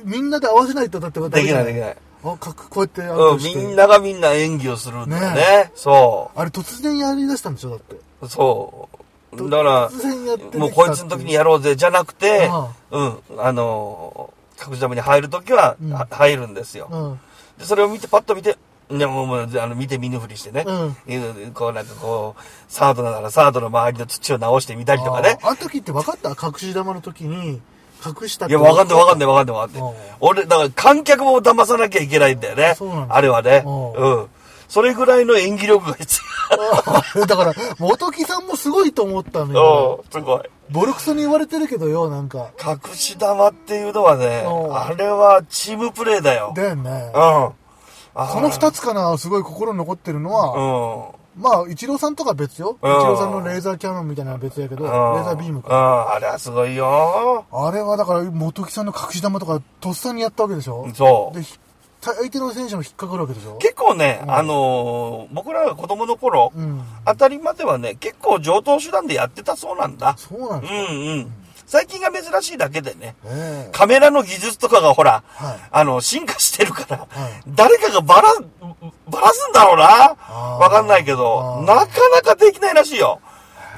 [0.04, 1.96] みんなで合わせないと、だってできないできない。
[2.24, 5.36] あ、かくこうやってみんながみんな演技をするんだよね。
[5.36, 7.96] ねそあれ突然やりだしたんでしょ、だって。
[8.22, 8.28] う。
[8.28, 8.88] そ
[9.32, 9.50] う。
[9.50, 16.88] だから突、然やってできたもうこいつの時にやろうぜ、じゃなくてあ、うん、あのー、隠し玉に入る時は、うんは入るんですよ。
[16.90, 17.20] うん。
[17.58, 18.56] で、それを見て、パッと見て、
[18.90, 20.64] いや、もう、もうあの、見て見ぬふりしてね。
[20.66, 25.38] うんこう、なんかこう、サードならサードの周りの土を直してみたりとかね。
[25.42, 26.30] あの時って分かった？
[26.30, 27.60] 隠し玉の時に、
[28.04, 29.30] 隠したっいや、わかんないわかんないい。
[29.30, 29.96] わかんないわかんないうん。
[30.20, 32.74] 俺、だから観客も騙さなきゃいけないんだよね。
[32.76, 33.62] そうなんだあれはね。
[33.66, 34.26] うんうん。
[34.68, 39.60] それぐらいの演技力が必あー だから、元木さんもすごいと思ったの要。
[39.62, 40.04] よ。
[40.04, 40.42] うん、すごい。
[40.70, 42.48] ボルクソに言われてるけどよ、なんか。
[42.64, 46.52] 隠し玉っていうのはね、うんあれはチームプレーだよ。
[46.56, 47.18] だよねう。
[47.18, 47.48] ん。
[48.14, 51.21] あその二つかな、すごい心に残ってるのは、うん。
[51.36, 52.76] まあ、イチローさんとか別よ。
[52.82, 56.12] イチうんローさんのレーザーキャノンみたいなのは別やけど、レうんーザービームうん、か。
[56.14, 57.44] あれはすごいよ。
[57.50, 61.58] あれはだから、元木さんの隠し玉とか、とっさにやったわけでしょそうで、ひ
[62.02, 66.82] 相手の選手も引っかかるわけでしょ結構ね、うんあのー僕らが子供の頃、うん。
[67.04, 70.14] あたりまではね、結構上等手段でやってたそうなんだ。
[70.18, 70.92] そうなんうんですか。
[70.92, 70.94] う
[71.28, 71.32] ん。
[71.64, 73.14] 最近が珍しいだけでね。
[73.24, 78.34] ええカメラの技術とかがほら、はいあの、進化してるから、はい誰かがバラ、
[79.12, 79.84] バラすんだろうな
[80.58, 83.20] わかんないけど、なかなかできないらしいよ。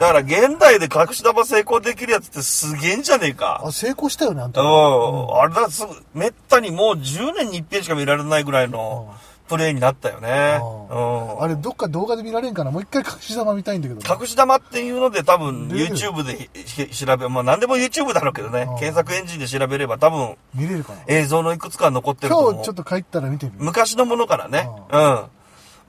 [0.01, 3.63] だから現代で隠し玉成功できるやつってすげえんじゃねえか。
[3.65, 4.61] あ、成功したよね、あんた。
[4.61, 5.39] うん。
[5.39, 9.15] あれだ、すぐ、めったにもう10年に一遍しか見られないぐらいの
[9.57, 10.61] プレイになったよね。
[10.91, 10.95] う
[11.39, 11.43] ん。
[11.43, 12.71] あれ、どっか動画で見られんかな？
[12.71, 14.07] もう一回隠し玉見たいんだけどね。
[14.21, 16.49] 隠し玉っていうので多分 YouTube で
[16.89, 21.01] 調べ、まあ何でも YouTube だろうけどね検索エンジンで調べれば多分見れるかな？
[21.07, 22.53] 映像のいくつか残ってると思う。
[22.53, 23.59] 今日ちょっと帰ったら見てみる。
[23.61, 24.69] 昔のものからね。
[24.93, 25.25] うん。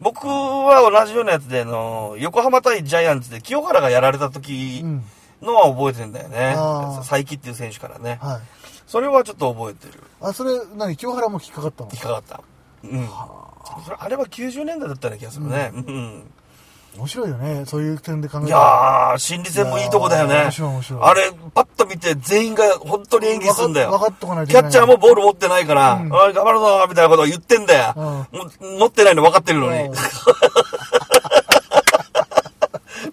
[0.01, 5.04] 僕は同じようなやつで、あの、横浜対ジャイアンツで清原がやられた時うん。
[5.41, 6.54] のは覚えてんだよね。
[6.97, 8.19] 佐伯っていう選手からね。
[8.21, 8.41] はい。
[8.88, 10.04] それはちょっと覚えてる。
[10.21, 10.95] あ、それ、何？
[10.97, 11.89] 清原も引っかかったの？
[11.93, 12.41] 引っかかった。
[12.84, 13.08] うん。
[13.97, 15.71] あれは90年代だったような気がするね。
[15.73, 16.23] うん。
[16.97, 17.65] 面白いよね。
[17.65, 20.43] そういう点で考えいやー、心理戦もいいとこだよね。
[20.43, 23.91] 面白い面白いあれ、パッと見て全員が本当に演技するんだよ。
[23.91, 28.28] わかっとかないキャッチャーもボール持ってないから、うん頑張るぞみたいなことを言ってんだよ。
[28.32, 29.89] うん持ってないの分かってるのに。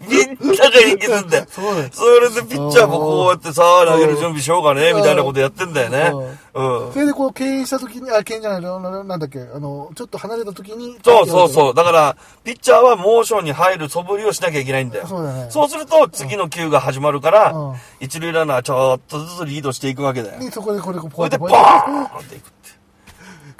[0.03, 0.11] う
[0.45, 1.45] んみんなが演技するんだよ。
[1.49, 6.12] そうだよそれでピッチャーもこうやってさ、投げる準備しようかね、みたいなことやってんだよね。
[6.55, 6.99] うんそ。
[6.99, 10.99] れでこう、敬遠した時に、あ、敬遠じゃないの、ななんだっけ、あの、ちょっと離れた時に。
[11.05, 11.75] そうそうそう。
[11.75, 15.07] だから、ピッチャーはモーションに入る素振りをしなきゃいけないんだよ。
[15.07, 20.41] そうだねそうすると、次の球が始まるから、うん一塁ランナーはちょっとずつリードしていくわけだよ。
[20.41, 22.53] で、そこでこれ、こう、これでボポイントーンっていくって。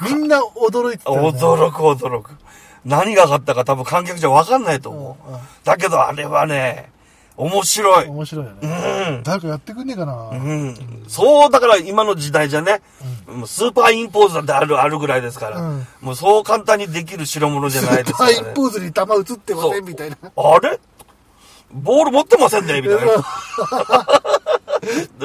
[0.03, 1.11] みんな驚いてた。
[1.11, 2.33] 驚く驚く。
[2.85, 5.29] 何があったか多分観客じゃ分かんないと思う。
[5.29, 6.91] うんうんだけどあれはね、
[7.37, 8.07] 面白い。
[8.09, 9.11] 面白いようね。
[9.19, 9.23] ん。
[9.23, 10.15] 誰かやってくんねえかな。
[10.31, 11.05] うん。
[11.07, 12.83] そう、だから今の時代じゃね、
[13.27, 18.39] もうスーパーインポーズなんてある、あるぐらいですから、うんもうそう簡単にできる代物じゃないですからね。
[18.55, 19.05] ポーズに球映
[19.37, 20.17] ってませんみたいな。
[20.37, 20.81] あれ？
[21.73, 23.13] ボール持ってませんねみたいな。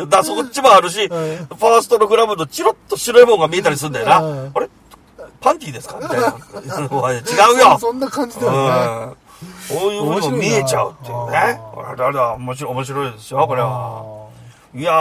[0.07, 4.19] だ、そっちもあるし、ファーストのグラブのチロッと白いもんが見えたりするんだよな。
[4.19, 4.69] うんあれ？
[5.47, 5.97] パンティーですか？
[6.01, 6.27] みたいな。
[6.27, 6.31] 違
[7.55, 9.15] うよそんな感じだよね。
[9.71, 9.79] うん。
[9.79, 11.37] こういうふうにも見えちゃうっていうね。
[11.37, 14.27] ああれあれ面白い、面白いですよ、これは。
[14.75, 14.95] いやー、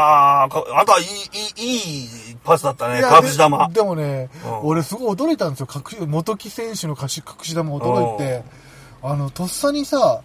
[0.48, 1.09] かあんたいい、い
[1.56, 3.74] い、いいパスだったね、隠し玉で。
[3.74, 5.68] でもね、うん俺すごい驚いたんですよ。
[5.74, 8.42] 隠し元木選手の隠し隠し玉驚いて、
[9.02, 10.22] あの、とっさにさ、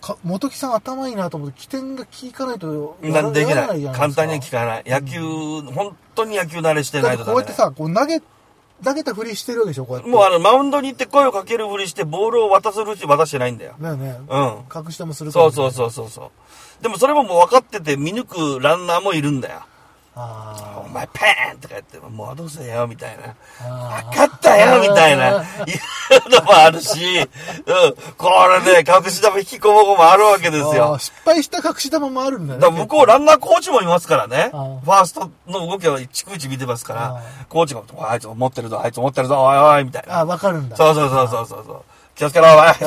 [0.00, 3.82] か元木さん頭いいなと思って、起点が効かないとやらできない。
[3.92, 4.84] 簡単には効かない。
[4.86, 5.20] 野球、
[5.72, 8.20] 本当に野球慣れしてだないとこうやってさ、こう投げ、
[8.84, 10.10] 投げたふりしてるでしょ、こうやって。
[10.10, 13.74] もうあの、マウンドに行って声をかけるふりして、ボールを渡するし渡してないんだよ。
[13.80, 14.18] だよね。
[14.28, 14.64] うん。
[14.74, 16.32] 隠し玉するそうそうそうそうそ
[16.80, 16.82] う。
[16.82, 19.62] でもそれももう分かってて見抜くランナーもいるんだよ。
[20.18, 23.34] あお前パーンとか言って、もうどうせよ、みたいな。
[23.60, 27.26] あ分かったよ、みたいな、 いうのもあるし、うん、
[28.16, 28.30] こ
[28.64, 30.96] れね、隠し玉引きこもごもあるわけですよ。
[30.98, 34.48] 失敗した隠し玉もあるんだよだ向こうランナーコーチもいますからね。
[34.52, 40.20] ファーストの動きは逐一見てますからあ、コーチが、あいつ持ってるぞ、あいつ持ってるぞ、おいおい、みたいな。
[40.20, 40.76] あ、わかるんだ。
[40.78, 41.84] そうそうそうそうそう。
[42.16, 42.72] 気をつけろ、お前。
[42.80, 42.86] で、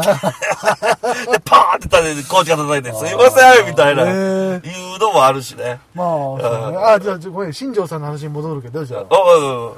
[1.45, 4.03] パーンって叩いて、コーチが叩いて、すいません、みたいな。
[4.03, 4.61] いう
[4.99, 5.79] のもあるしね。
[5.93, 6.77] まあ、そうね。
[6.79, 9.03] あ、じゃあ、ごめん、新庄さんの話に戻るけど、じゃあ。
[9.09, 9.73] おう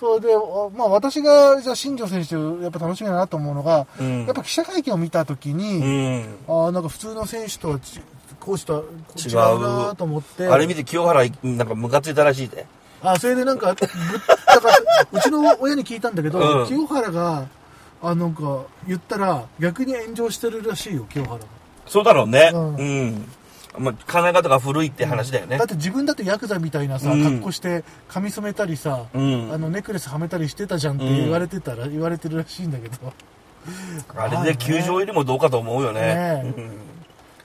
[0.00, 0.38] それで、あ
[0.76, 6.24] まあ私が、じゃあ新庄選手、やっぱ楽しみだなと思うのが、うんやっぱ記者会見を見たときうに、ん。
[6.48, 8.00] ああ、なんか普通の選手とはち、
[8.40, 8.82] コーチとは
[9.16, 10.46] 違違ううなと思って。
[10.48, 12.66] あれ見て清原、なんかムカついたらしいで。
[13.02, 14.74] あ、それでなんか、ぶ だから、
[15.12, 17.44] うちの親に聞いたんだけど、うん清原が、
[18.10, 21.44] あ、なんか、言ったら、逆に炎上してるらしいよ、清原が。
[21.86, 22.50] そうだろうね。
[22.52, 23.28] ううんん。
[23.78, 25.66] まあ、考え方が古いって話だよねだっ。
[25.66, 33.12] て自分だってヤクザみたいなさ、うん格好して髪染めたりさ、うんあのネックレスはめたりしてたじゃんって言われてたら、言われてるらしいんだけど。
[34.16, 36.00] あれで球場入りもどうかと思うよね。
[36.00, 36.54] ね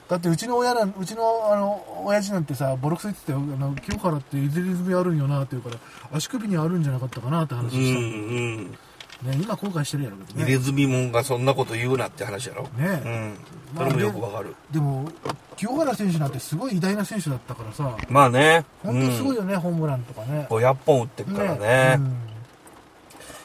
[0.10, 3.40] だってうちの親なん、うちのあの、親父なんてさ、ボロクソ言ってたよ。
[3.40, 5.78] あの、清原ってイゼリズムあるんよなって言うから、
[6.12, 7.82] 足首にあるんじゃなかったかなって話うん。
[7.82, 8.74] うした。
[8.74, 8.89] ん。
[9.24, 10.46] ね、今後悔してるやろうけどね。
[10.46, 12.64] 入れ墨もんがそんなこと言うなって話やろ。
[12.78, 13.38] ねうん。
[13.78, 14.56] それもよくわかる。
[14.72, 15.10] でも、
[15.58, 18.64] 清原選手なんてすごい偉大な選手だったからさ、まあね。
[18.82, 19.42] 本当すごいよ。
[19.42, 20.48] よね、ホームランとかね。
[20.50, 21.96] 500本打ってるからね。
[21.98, 22.30] うん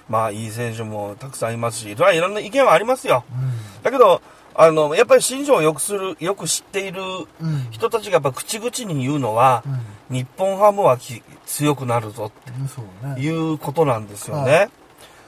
[0.09, 3.25] まあ、いい選手もたくさんいますし、それはいろんな意見はありますよ。
[3.81, 4.21] うだけど、
[4.55, 7.05] あの、やっぱり新庄をよくする、よく知っているん。
[7.05, 7.69] うん。
[7.71, 9.65] 人たちがやっぱ口々に言うのは
[10.11, 10.17] う、ん。
[10.17, 12.31] 日本ハムはき強くなるぞ。
[13.13, 14.53] っていうことなんですよね。
[14.53, 14.69] は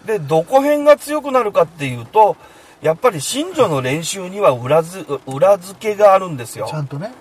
[0.07, 2.37] で、どこ辺が強くなるかっていうと、
[2.81, 6.75] やっぱり新庄の練習には裏ず裏付けがあるんですよち。
[6.75, 7.13] ゃんとね。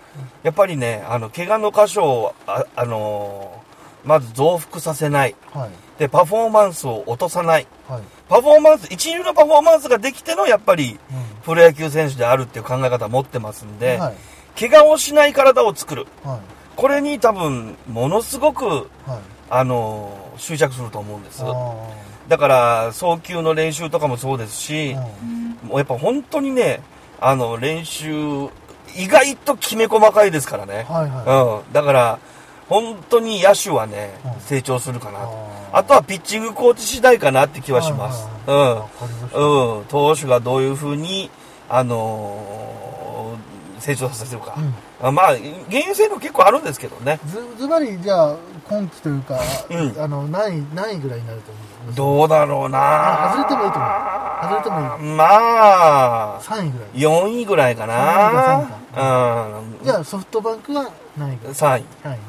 [0.44, 3.66] やっぱりね、あの、怪我の箇所を、あ、あのー
[4.06, 5.36] まず増幅させない。
[5.52, 5.70] はい。
[6.00, 7.68] で、パフォーマンスを落とさない。
[7.90, 8.02] はい。
[8.30, 14.00] パフォーマンス、一流のパフォーマンスができての、やっぱり、うプロ野球選手であるっていう考え方を持ってますんで、ん。
[14.00, 14.16] はい。
[14.60, 16.06] 怪我をしない体を作る。
[16.24, 16.40] はい。
[16.76, 18.86] これに多分、ものすごく、はい。
[19.50, 21.44] あの、執着すると思うんです。
[22.26, 26.82] あだから、早球の練習とかもそうですしあ。、もうやっぱ本当にね、
[27.20, 28.12] あの、練習、
[28.96, 30.86] 意外ときめ細かいですからね。
[30.90, 31.74] はいはうん。
[31.74, 32.20] だから、
[32.70, 35.48] 本当に野手はね、うん成長するかなと。
[35.74, 38.28] あとはピッチングコーチ次第かなって気はします。
[38.48, 38.52] い。
[38.52, 39.40] わかりました。
[39.40, 39.78] うん。
[39.80, 39.86] うん。
[39.86, 41.30] 投手がどういうふうに、
[41.70, 42.66] あのー
[43.78, 44.56] 成長させるか。
[44.58, 47.20] うんあまあ、現役性の結構あるんですけどね。
[47.28, 48.36] ず、ずばり、じゃあ、
[48.68, 51.75] 今季というか、うんあの、何位、何位ぐらいになると思う？
[51.94, 53.92] どうだろうな外れてもいいと思う。
[54.42, 55.16] 外れてもいい。
[55.16, 55.26] ま
[56.38, 56.90] あ、3位ぐらい。
[56.94, 58.60] 4位ぐらいかな。
[58.62, 59.84] うん。
[59.84, 61.86] じゃあ、ソフトバンクは何位ぐらい3位。
[62.04, 62.20] 3位。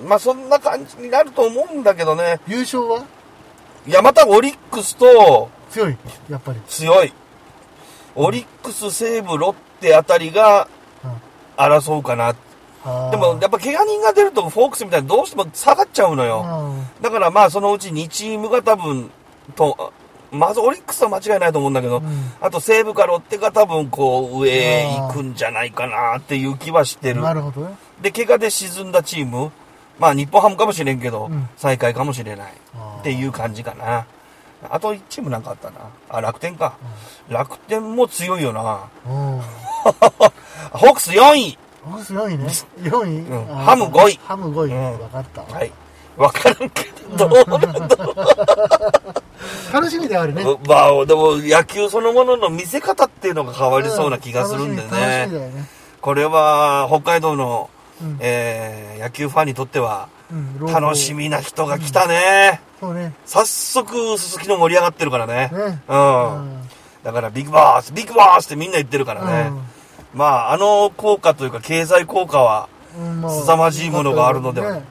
[0.00, 0.08] うん。
[0.08, 2.40] まあそんな感じになると思うんだけどね。
[2.46, 3.04] 優勝は？
[3.86, 5.96] いや、またオリックスと強い。
[6.30, 6.60] やっぱり。
[6.68, 7.12] 強い。
[8.14, 10.68] オリックス、西武、ロッテあたりが
[11.04, 11.10] うん
[11.56, 12.28] 争うかな。
[12.28, 12.36] あー
[13.10, 16.44] でも、やっぱ怪我人が出るとフォークスみたいにどうしても下がっちゃうのよ。
[16.46, 19.10] うんだからまあそのうち2チームが多分、
[19.54, 19.92] と、
[20.30, 27.22] まずオリックスは間違いないと思うんだけど、うんあと西武かロッテが多分こう上行くんじゃないかなっていう気はしてる。
[27.22, 27.76] なるほどね。
[28.00, 29.50] で、怪我で沈んだチーム、
[29.98, 32.52] まあ日本ハムかもしれんけど、うん最下位かもしれない
[33.00, 34.06] っていう感じかな。
[34.70, 35.76] あと1チームなんかあったな。
[36.08, 36.76] あ、楽天か。
[37.28, 38.88] 楽天も強いよな。
[39.06, 39.40] うん。
[40.72, 42.44] ホークス4位ホークス4位ね。
[42.82, 44.92] 4位、うんハム5位ハム5位。
[44.92, 45.42] うん分かった。
[45.42, 45.72] はい。
[46.16, 46.84] わからんけ
[47.16, 48.14] ど、どうなんだろ
[49.72, 50.42] 楽しみではあるね。
[50.42, 50.58] う。
[50.66, 54.88] まあ、でも野球そのものの見せ方っていうのが変わりそうな気がするんでね。
[54.90, 55.68] だよね。
[56.00, 57.70] これは北海道の、
[58.02, 60.08] うんえー野球ファンにとっては
[60.60, 62.60] 楽しみな人が来たね。
[62.80, 63.12] そうね。
[63.24, 65.50] 早速、鈴木の盛り上がってるからね。
[65.52, 66.62] ねうん。
[67.02, 69.52] だから、ビッグボス、ビッグボスってみんな言ってるからね。
[70.14, 74.82] まあ、あの効果というか、経済効果は、凄まじいものがあるのではね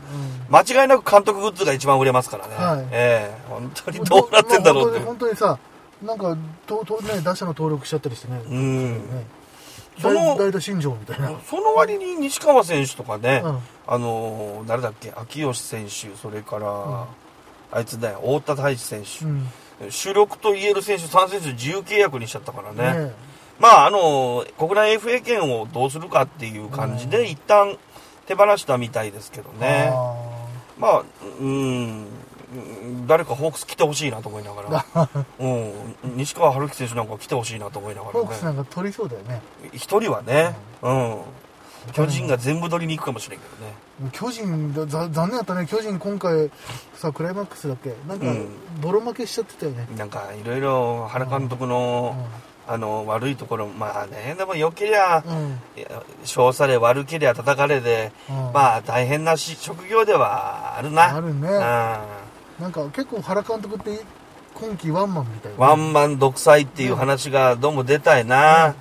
[0.49, 2.56] 間違いなく監督グッズが一番売れますからね。
[2.56, 4.99] はいええ本当にうんどうなってんだろうって。
[4.99, 5.58] まあ本当にさ、
[6.04, 8.41] なんか、ととね、打者の登録しちゃったりしてね。
[8.47, 8.93] うん。
[8.93, 9.25] ね
[9.99, 11.32] その新庄みたいな。
[11.49, 17.08] その割に西川選手とかね、うんあのー誰だっけ、秋吉選手、それから、
[17.71, 19.47] あいつだよ、太田大志選手、うん。
[19.89, 23.06] 主力と言える選手3選手自由契約にしちゃったからね。
[23.06, 23.13] ね
[23.60, 27.78] まあ、あのー国内 FA 権をどうするかっていう感じで、一旦
[28.28, 29.91] 手放したみたいですけどね。
[29.94, 30.15] あ
[30.78, 31.04] まあ、
[31.39, 32.06] うん、
[33.08, 35.08] 誰かホークス来てほしいなと思いながら、
[35.39, 35.74] うん、
[36.18, 38.58] 西川春樹選手なんか来てほしいなと思いながーホークスらね。
[38.58, 39.41] なんか取りそうだよね。
[39.74, 41.22] 一人はね、うん。
[41.94, 44.12] 巨人が全部取りに行くかもしれんけどね。
[44.12, 46.50] 巨人残念だったね巨人今回
[46.96, 47.94] さクライマックスだっけ？
[48.08, 48.50] なんかうん
[48.82, 52.15] ボロ負けしちゃってたよね、なんかいろいろ原監督の、
[52.67, 55.60] あの悪いところまあねでも良けりゃ、うん。
[55.78, 58.36] いや賞され悪けりゃ叩かれで、うん。
[58.54, 61.15] まあ大変なし職業ではあるな。
[61.15, 61.47] あるね。
[61.47, 61.56] うん。
[62.63, 63.99] なんか結構原監督って
[64.56, 65.58] 今季ワンマンみたいな。
[65.58, 68.73] ワンマン独裁っていう話がどうも出たいな、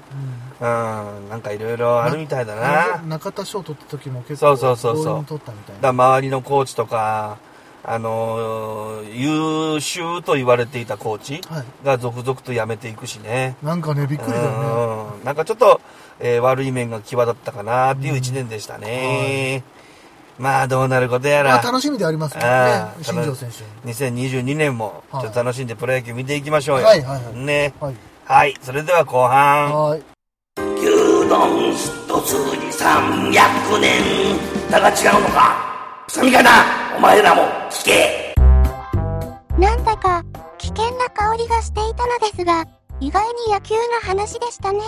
[0.61, 2.99] うん、なんかいろいろあるみたいだな。
[2.99, 5.05] な中田賞取った時も結そ構うそうそうそう。
[5.05, 7.39] ボールも取ったみたいだな周りのコーチとか、
[7.87, 13.57] あのー優秀と言われていたコーチはいが続々と辞めていくしね。
[13.63, 14.49] なんかねびっくりだよね
[15.19, 15.81] うんなんかちょっと、
[16.21, 19.63] えー悪い面が際立ったかなっていう一年でしたね。
[20.39, 21.51] まあどうなることやら。
[21.55, 22.43] まあ楽しみでありますね
[23.03, 26.87] 新庄選手2022年もちょっと楽しんでプロ野球見ていきましょうよ。
[26.87, 27.73] はいはいはいね。
[27.81, 27.95] はい
[28.25, 28.55] はい。
[28.63, 29.73] それでは後半。
[29.73, 30.03] はい
[30.57, 31.79] 牛丼一
[32.27, 32.39] 筋
[32.85, 34.37] 300年
[34.71, 36.51] だが違うのか臭みかな
[36.97, 38.35] お前らも聞け
[39.59, 40.23] なんだか
[40.59, 42.65] 危険な香りがしていたのですが、
[43.01, 44.81] 意外に野球の話でしたね。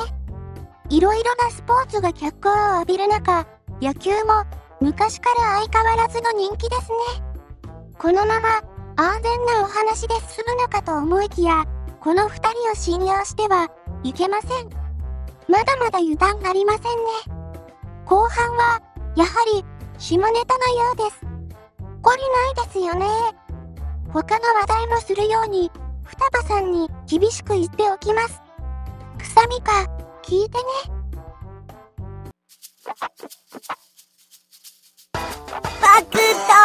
[0.88, 3.46] いろいろなスポーツが脚光を浴びる中、
[3.82, 4.44] 野球も
[4.80, 6.96] 昔から相変わらずの人気ですね。
[7.98, 8.62] このまま
[8.96, 11.64] 安全なお話で進むのかと思いきや、
[12.00, 13.68] この二人を信用しては
[14.04, 14.70] いけません。
[15.48, 16.90] まだまだ油断がありませんね。
[18.04, 18.80] 後半は、
[19.16, 19.64] やはり、
[19.98, 21.25] 下ネタのようです。
[22.06, 23.06] 懲りないですよね。
[24.12, 25.72] 他の話題もするように、
[26.04, 28.40] 双葉さんに厳しく言っておきます。
[29.18, 29.72] 臭みか、
[30.22, 30.64] 聞いてね。
[35.82, 36.18] バクド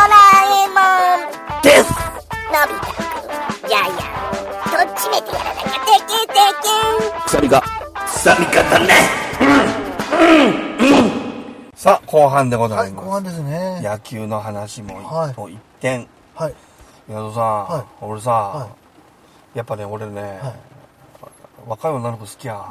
[0.09, 0.13] ラ
[0.53, 0.77] えも
[1.57, 1.89] んです
[2.51, 3.97] のび太くんいやいや
[4.65, 6.69] とっちめてやらなきゃでけでけ
[7.25, 7.63] 臭みか
[8.05, 9.21] 臭みかだね
[11.81, 13.05] さあ、後半でござはいいます。
[13.07, 16.07] 後半ですね野球の話も,、はいもう一点。
[16.35, 16.53] はい
[17.07, 18.67] 宮戸さん、は俺さ、は
[19.55, 20.55] やっぱね、俺ね、はい
[21.65, 22.65] 若い女の子好きや。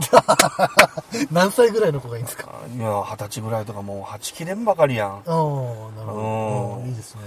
[1.33, 2.51] 何歳ぐらいの子がいいんですか？
[2.73, 5.09] いや、二十歳ぐらいとかもう、はちきれんばかりやん。
[5.11, 6.89] ああ、なるほどうんうん。
[6.91, 7.23] いいですね。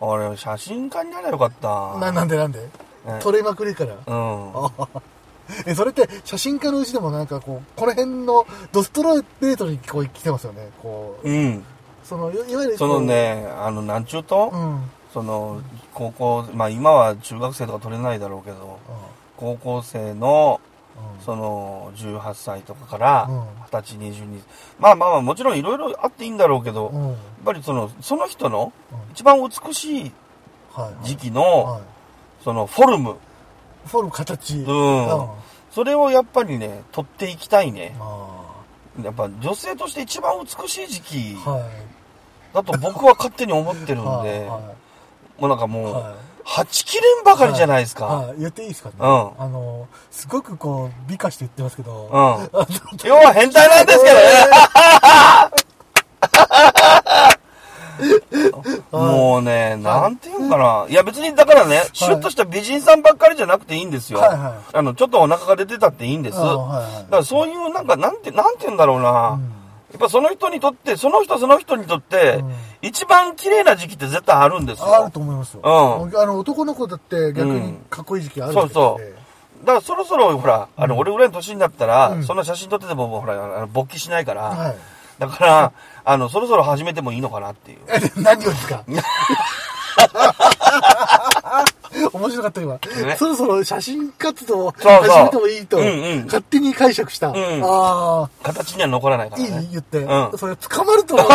[0.00, 1.98] 俺、写真家になればよかった。
[2.00, 2.68] な、なんでなんで？
[3.06, 3.94] え撮れまくりから。
[3.94, 4.52] うん。
[5.66, 10.70] え、それって写真家のうちでもなんかこう、この辺のドストレートにこう来てますよね。
[10.82, 11.64] こう、うん。
[12.04, 14.90] その、いいわゆるその、ね、あの、なんちゅうと、うん。
[15.12, 15.60] その、
[15.94, 18.78] 高校、まあ今は中学生とか取れないだろうけど、
[19.36, 20.60] 高校生の、
[21.24, 24.40] その、18歳とかからうん、20歳、22、
[24.78, 27.00] まあまあまあ、もちろんいろいろあっていいんだろうけど、うん。
[27.02, 27.08] うん。
[27.10, 30.12] やっぱりその、その人のうん一番美しい
[30.72, 31.06] はい。
[31.06, 32.44] 時期はの、い。
[32.44, 33.16] その、フォルム、
[33.88, 34.58] フォルム、形。
[34.58, 35.34] うんあ
[35.70, 37.94] それをやっぱりね、取っていきたいね。
[38.00, 38.28] あ
[39.02, 42.54] やっぱ女性として一番美しい時期はい。
[42.54, 44.58] だと僕は勝手に思ってるんはいで、は
[45.38, 46.14] もうなんかもう、はい
[46.50, 48.06] はちきれんばかりじゃないですか。
[48.06, 48.38] はい。
[48.38, 48.94] 言っていいですかね。
[49.00, 52.06] うんあの、すごくこう、美化して言ってますけど。
[52.06, 54.22] うん要は変態なんですけどね。
[58.92, 60.86] もうね、なんていうのかな。
[60.88, 64.20] いや別にだからね、シュッとした美人さんばっかりじゃなくていいんですよ。
[64.20, 66.38] はいはいあの、ちょっとお腹が出てたっていいんです。
[66.38, 69.30] あだはいはいからそういうなんか、なんて、なんて言うんだろうな。
[69.30, 69.58] うん
[69.90, 74.94] やっぱその人にとって、その人その人にとって、うん一番綺麗な時期って絶対あるんですよ。
[74.94, 75.60] あると思いますよ。
[75.64, 75.68] う
[76.14, 84.76] んあの、男の子だって逆にかっこいい時期あるそうそうだからそろそろ、ほら、あの、俺ぐらいの年になったら、うんそんな写真撮ってても、ほら、あの勃起しないから、はい。
[85.18, 85.72] だから、
[86.04, 87.78] あの、そろそろ始めてもいいのかなっていう。
[87.88, 88.82] え、何をですか？
[92.12, 94.86] 面白かった今、ねそろそろ写真活動を始
[95.24, 97.28] めてもいいと、うんうん勝手に解釈した。
[97.30, 99.68] んあ形には残らないかあ、いいらね。
[99.72, 101.28] 言って、うんそれ捕まると思う。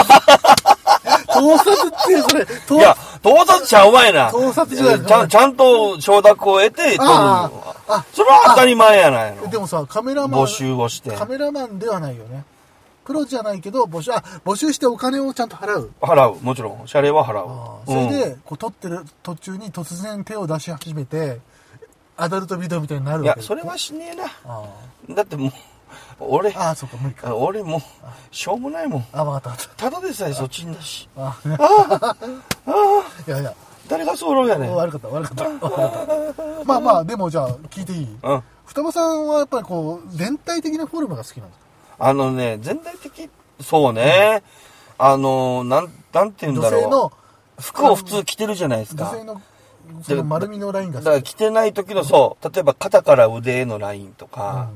[1.33, 4.31] 盗撮って、それ、盗いや、盗撮ちゃうまいな。
[4.31, 7.49] 盗撮じゃないちゃん、ちゃんと承諾を得て撮るあ
[7.87, 9.47] あそれは当たり前やないの。
[9.49, 11.11] でもさ、カメラマン、募集をして。
[11.11, 12.45] カメラマンではないよね。
[13.05, 15.91] プロじゃないけど、募集、あ、募集してお金をちゃんと払う。
[16.01, 16.39] 払う。
[16.41, 16.87] もちろん。
[16.87, 17.77] 謝礼は払うあ。
[17.83, 21.39] あそれうんで、こう撮ってる途中に突然手を出し始めて、
[22.17, 24.25] アダルトビデオみたいになるいやわけ、それはしねえな。
[24.45, 24.63] あ
[25.09, 25.51] だってもう、
[26.19, 27.35] 俺、あ、ああ、そうか、無理か。
[27.35, 27.81] 俺もう、
[28.31, 29.05] しょうもないもん。
[29.11, 31.09] あ、わかったただでさえそっちんだし。
[31.17, 32.15] ああ
[33.27, 33.53] いやいや、
[33.87, 34.75] 誰がそうやねん。
[34.75, 35.43] 悪かった、悪かった。
[35.43, 36.63] 悪かった。
[36.65, 38.17] まあまあ、でもじゃあ、聞いていい？
[38.23, 38.43] うん。
[38.65, 41.63] 双葉さんはやっぱりこう、全体的なフォルムが好きなんですか？
[41.99, 43.29] あのね、全体的、
[43.61, 44.43] そうね。
[44.97, 46.81] あの、なん、なんて言うんだろう。
[46.81, 47.11] 女性の、
[47.59, 49.09] 服を普通着てるじゃないですか。
[49.11, 49.41] 女性の、
[50.03, 54.69] その丸みのラインがだから着てない時のそう、例えば肩から腕へのラインとか、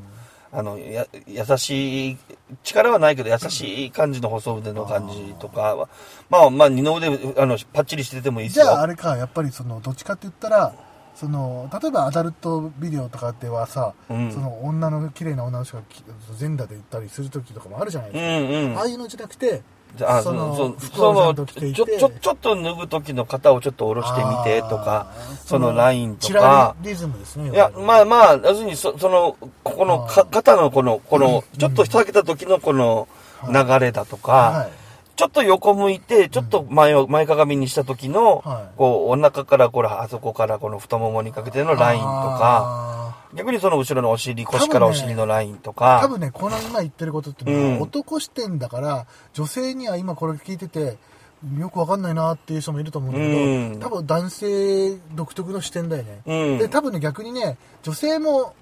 [0.52, 2.18] あの、や、優しい、
[2.64, 5.90] 力はないけど優しい感じの細腕の感じとかは、
[6.30, 8.66] まあまあ二の腕、あの、パッチリしててもいいですよ。
[8.66, 10.74] じゃああれか、やっぱりその、どっちかって言ったら、
[11.20, 16.04] その、例えばアダルトビデオとかではさ、うんその女の、綺麗な女の人がき
[16.38, 18.54] 全裸で行ったりする時とかもあるじゃないですか。
[18.54, 18.88] うんうんああ。
[18.88, 19.64] いうのじゃなくて、
[19.96, 25.12] じゃあ、そその服をちょ、ちょ、ちょっと脱ぐ時の肩をちょっと下ろしてみてとか
[25.46, 27.50] そのラインとチかラ、リズムですね。
[27.50, 33.08] いや、まあまあ、要するにそ、その、ここのか肩のこの、この、ちょっと下げた時のこの
[33.52, 34.87] 流れだとか、はい。
[35.18, 38.78] ちょっと横向いて、ちょっと前を、前かがみにした時の、はい。
[38.78, 47.44] こう、お腹から、これ、あそこからこの太ももにかけてのラインとか、あ逆にその後ろのお尻、腰からお尻のラインとか、ー多分ね、この今言ってることって
[47.80, 50.98] 男視点だから、女性には今これ聞いてて、
[51.58, 53.46] よくわかんないなっていう人もいると思うんだけど、う
[53.78, 53.80] ん。
[53.80, 56.22] 多分男性独特の視点だよね。
[56.26, 56.58] うん。
[56.60, 58.54] で、多分ね、逆にね、女性も、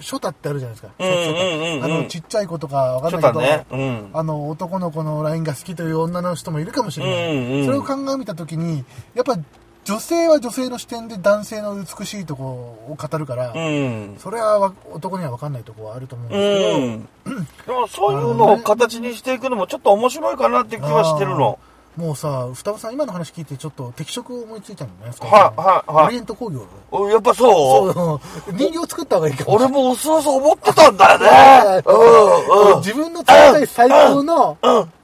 [0.00, 0.92] ショタってあるじゃないですか。
[0.98, 4.10] あの、ちっちゃい子とかわかんないけど、ね、うん。
[4.12, 7.36] あの、男の子のラインが好きという女の人もいるかもしれない。
[7.36, 9.38] うんうんそれを鑑みたときに、やっぱ
[9.84, 12.42] 女性は女性の視点で男性の美しいとこ
[12.88, 14.16] ろを語るから、うん。
[14.18, 17.48] それはわ男には分かんないところはあると思うんうですけど、ん。
[17.66, 21.58] でもそういうのを形にしていくのもちょっと面白いかなって気はしてるの。
[21.96, 25.12] もうさ、双葉さん今の話聞いてちょっと適職思いついたのね。
[25.20, 26.66] はいはいはいオリエント工業。
[26.90, 29.54] おやっぱそうそう、人形作った方がいいかも。
[29.54, 31.82] 俺もうすうす思ってたんだよね。
[31.86, 32.78] うんうん。
[32.78, 34.58] 自分の作りたい最高の、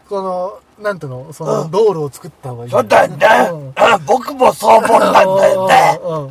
[0.08, 2.70] この、なんていうの、その、道路を作った方がいい。
[2.70, 3.72] そうだよね。
[4.06, 5.22] 僕もそう思ったんだ
[5.52, 6.00] よね。
[6.02, 6.30] うんうん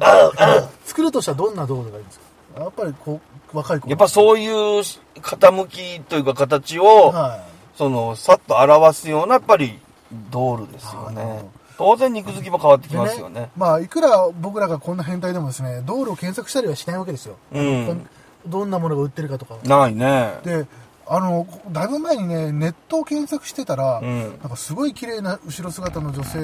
[0.86, 2.62] 作るとしたらどんな道路がいいんですか？
[2.62, 3.22] やっぱりこ
[3.54, 3.88] う、若い子。
[3.88, 4.80] やっぱそういう
[5.22, 7.46] 傾きというか形を、は
[7.78, 9.80] その、さっと表すような、やっぱり、
[10.32, 11.50] 道路ですよね。
[11.78, 12.90] 当然肉付きも変わってい。
[12.90, 13.50] きますよね。
[13.56, 17.36] まあ、いくら僕らがこんな変態でもですね、道路を検索したりはしないわけですよ。
[17.54, 18.08] うん
[18.48, 19.58] どんなものが売ってるかとか。
[19.66, 20.34] ないね。
[20.44, 20.66] で、
[21.12, 26.38] あの、だいぶ前にね、ネットを検索してたら、うんなんかすごい綺麗な後ろ姿の女性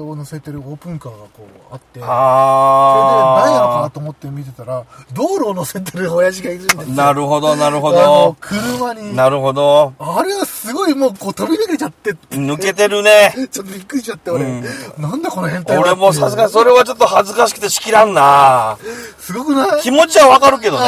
[0.00, 6.84] を乗せてるオープンカーがこうあって、それであ何やろかと思って見てたら、道路を乗せてる親父がいるんですよ。
[6.94, 8.36] なるほど、なるほど。
[8.40, 9.16] 車に。
[9.16, 9.92] なるほど。
[9.98, 13.34] あれはすごいもうこう飛び抜けちゃって、抜けてるね。
[13.50, 14.44] ちょっとびっくりしちゃって、俺。
[14.44, 14.64] うん
[14.98, 18.76] なんだこの変態は俺もさすがにそれはちょっと恥ずかしくてしきらんな。
[19.18, 19.80] すごくない？
[19.80, 20.86] 気持ちはわかるけどね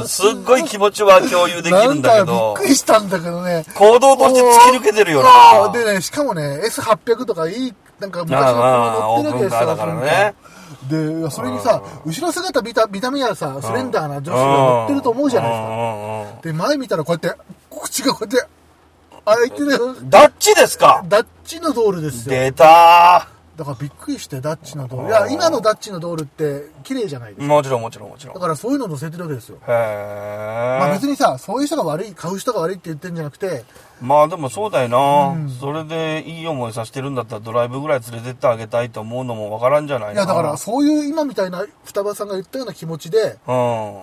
[0.00, 3.64] うん、すっごい気持ちは共有できるんだけどしたんだけどね。
[3.74, 5.72] 行動として突き抜けてるよな。
[5.72, 9.66] でね、しかもね、S800 とかいい、なんか昔の車乗ってるわけですよ。
[9.66, 10.34] だからね
[10.88, 15.60] で、それにさ、後ろ姿見た、見た目はさ、スレンダーな女子が乗ってると思うじゃないです
[16.34, 16.42] か。
[16.42, 18.48] で、前見たらこうやって、口がこうやって、
[19.26, 19.94] 開いてるよ。
[20.04, 21.02] ダッチですか？
[21.08, 22.34] ダッチの道路ですよ。
[22.34, 25.06] 出ただからびっくりして、ダッチの道路。
[25.06, 27.52] いや、今のダッチの道路って綺麗じゃないですか。
[27.52, 28.34] ーもちろんもちろんもちろん。
[28.34, 29.56] だからそういうの乗せてるわけですよ。
[29.56, 30.78] へえ。
[30.80, 33.64] まあ別にさ、そういう人が悪い、買う人が悪いって言ってんじゃなくて、
[34.00, 43.94] まあでもそうだよな、うんそれでいい思いさせてるんだったらドライブぐらい連れてってあげたいと思うのもわからんじゃないいやだからそういう今みたいな双葉さんが言ったような気持ちで、うん。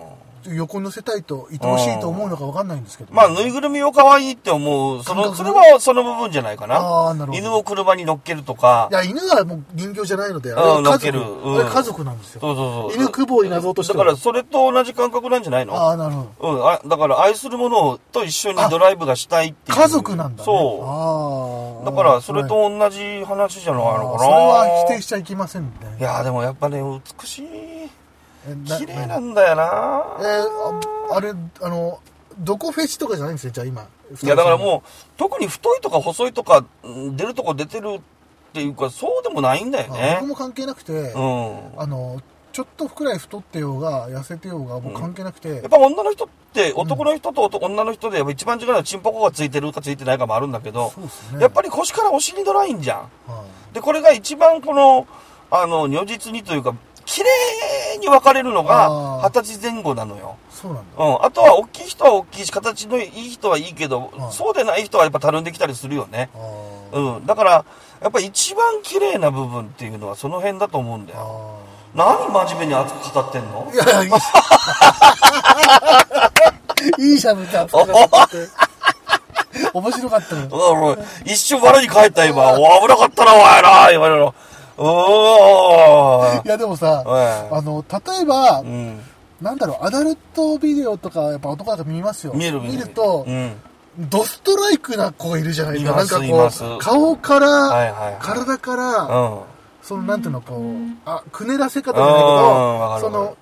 [0.46, 3.12] 横に乗せたいと、愛おしいと思うのか分かんないんですけど。
[3.14, 5.02] まあ、ぬいぐるみを可愛いって思う。
[5.02, 6.76] その、それはその部分じゃないかな。
[6.76, 8.94] あーなるほど犬を車に乗っけるとかい。
[8.94, 12.40] や、犬はもう人形じゃないので、あれは家族、っけるうんあれ家族なんですよ。
[12.40, 13.02] そうそうそう。
[13.02, 15.74] 犬久保を稲造としてはだから、それと同じ感覚なんじゃないの？
[15.74, 16.52] ああ、なるほど。
[16.54, 16.68] うん。
[16.68, 19.78] あだから、愛するものと一緒にドライブがしたいっていう。
[19.78, 20.44] 家族なんだね。
[20.44, 21.84] そう。
[21.84, 21.90] ああ。
[21.90, 24.18] だから、それはいと同じ話じゃないのかな。
[24.18, 25.70] それは否定しちゃいけませんね。
[25.98, 27.90] いや、でもやっぱね、美しい。
[28.78, 30.04] 綺麗なんだよな。
[30.20, 31.98] えーああれ、あの、
[32.38, 33.82] どこフェチとかじゃないんですよ、じゃあ今。
[34.22, 34.88] いや、だからもう、
[35.18, 38.00] 特に太いとか細いとか、うん出るとこ出てるっ
[38.52, 40.28] ていうか、そうでもないんだよあね僕。
[40.30, 41.78] も関係なくて、うん。
[41.78, 42.20] あの、
[42.52, 50.92] ちょっとくらい太ってようが、痩せてようが、もう関係なくて、やっぱ女の人って、男の人と男女の人で、やっぱ一番違うのはチンポコがついてるかついてないかもあるんだけど
[51.34, 52.98] ねやっぱり腰からお尻のラインじゃん。
[53.00, 55.06] はいで、これが一番この、
[55.50, 56.74] あの、如実にというか、
[57.04, 60.36] 綺麗に分かれるのあが、ー二十歳前後なのよ。
[60.50, 61.04] そうなんだ。
[61.04, 61.24] うん。
[61.24, 66.30] あとは、大きい人は大きいし、形のいい人はいいけど、はいそうでない人はやっぱたるんできたりするよね。
[66.92, 67.26] うん。
[67.26, 67.64] だから、
[68.00, 71.58] やっぱ一番綺麗な部分っていうのはその辺だと思うんだよ。
[71.64, 73.70] あ何真面目に熱く語ってんの？
[73.70, 74.10] ーいやいや、いい
[77.12, 77.86] いいしゃべって扱っ
[78.28, 78.48] てて。
[79.74, 80.42] 面白かったの。
[80.42, 80.48] うん
[80.94, 82.52] 俺一瞬我に返った今。
[82.52, 84.30] お危なかったな、お前な、言われる。
[86.44, 86.48] い。
[86.48, 89.00] やでもさ、ええあの、例えばう、ん。
[89.40, 92.32] なんだろう、アダルトビデオとか、やっぱ男だから見ますよ。
[92.34, 92.88] 見る見る。
[92.88, 93.52] と、うん。
[93.98, 95.96] ドストライクな子がいるじゃないですか。
[95.96, 99.40] なんかこう、顔から、はいはいはい体から、うん。
[99.82, 103.36] その、なんていうの、こう、あ、くねらせ方じゃうんないけど、その、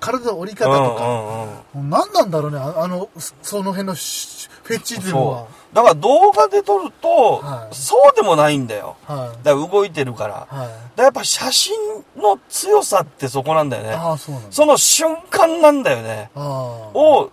[0.00, 1.90] 体の折り方うんとか、うんうん。
[1.90, 5.46] もう何なんだろうね、ああの、そその辺のしフェチズムは。
[5.72, 8.96] だから動画で撮ると、はいそうでもないんだよ。
[9.06, 9.44] はい。
[9.44, 10.40] だから動いてるから。
[10.40, 10.68] だかはい。
[10.96, 11.74] らやっぱ写真
[12.16, 13.92] の強さってそこなんだよね。
[14.18, 14.48] そうなんだ。
[14.50, 16.30] その瞬間なんだよね。
[16.34, 17.30] を、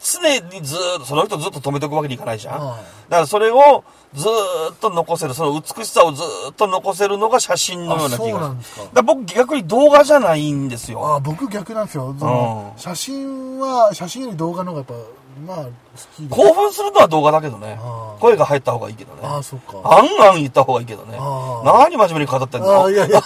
[0.00, 0.20] 常
[0.50, 2.58] にずーっと、その人ずっと止めておくわけにいかないじゃん。
[2.60, 4.30] だはいからそれをずー
[4.72, 8.28] っと残せる、その美しさをずーっと残せるのが写真のような気がする。
[8.28, 11.04] あそうなんですかだ僕逆に動画じゃないんですよ。
[11.06, 12.08] ああ、僕逆なんですよ。
[12.08, 15.13] うん写真は、写真より動画の方がやっぱ、
[15.46, 15.70] まあ、好
[16.16, 16.28] きで。
[16.28, 17.78] 興奮するのは動画だけどね
[18.20, 19.20] 声が入った方がいいけどね。
[19.22, 19.80] ああ、そっか。
[19.84, 21.18] あんあん言った方がいいけどね。
[21.64, 22.84] 何真面目に語ってんあの？
[22.84, 23.22] あ、いやいや、い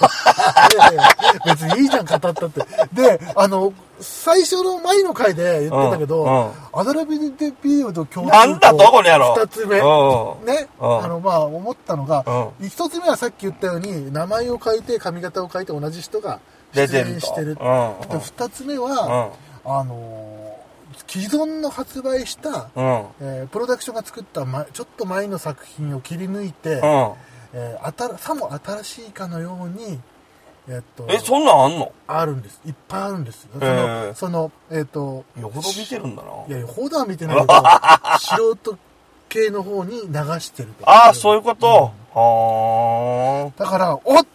[0.76, 1.02] やいや、
[1.46, 2.60] 別にいいじゃん、語ったって。
[2.92, 9.78] で、あの、最初の前の回で言ってたけど、うんうんアダルビデビデオと共通なんだとこの野郎二つ目。
[9.80, 12.24] うんね、うんあの、まあ、思ったのが
[12.60, 16.38] う、一つ目はさっき言ったように、名前を書いて、髪型を書いて同じ人が
[16.72, 17.56] 出演してる。
[17.58, 19.30] 二つ目は、
[19.64, 20.47] あの、
[21.06, 23.06] 既存の発売した、うん。
[23.20, 26.80] えープロダクションが作った前ちょっと前の作品を切り抜いて、うん。
[27.54, 29.98] えーあたらさも新しいかのように、
[30.68, 31.92] えっとえ、そんなんあんの？
[32.06, 36.28] あるんですいっぱいあるんですその,、へーそのえっ、とよほど見てるんだな。
[36.48, 37.52] いやいやほどは見てないけど
[38.18, 38.78] 素人
[39.28, 41.92] 系の方に流してるとああ、そういうこと。
[42.14, 44.26] はだからおっっ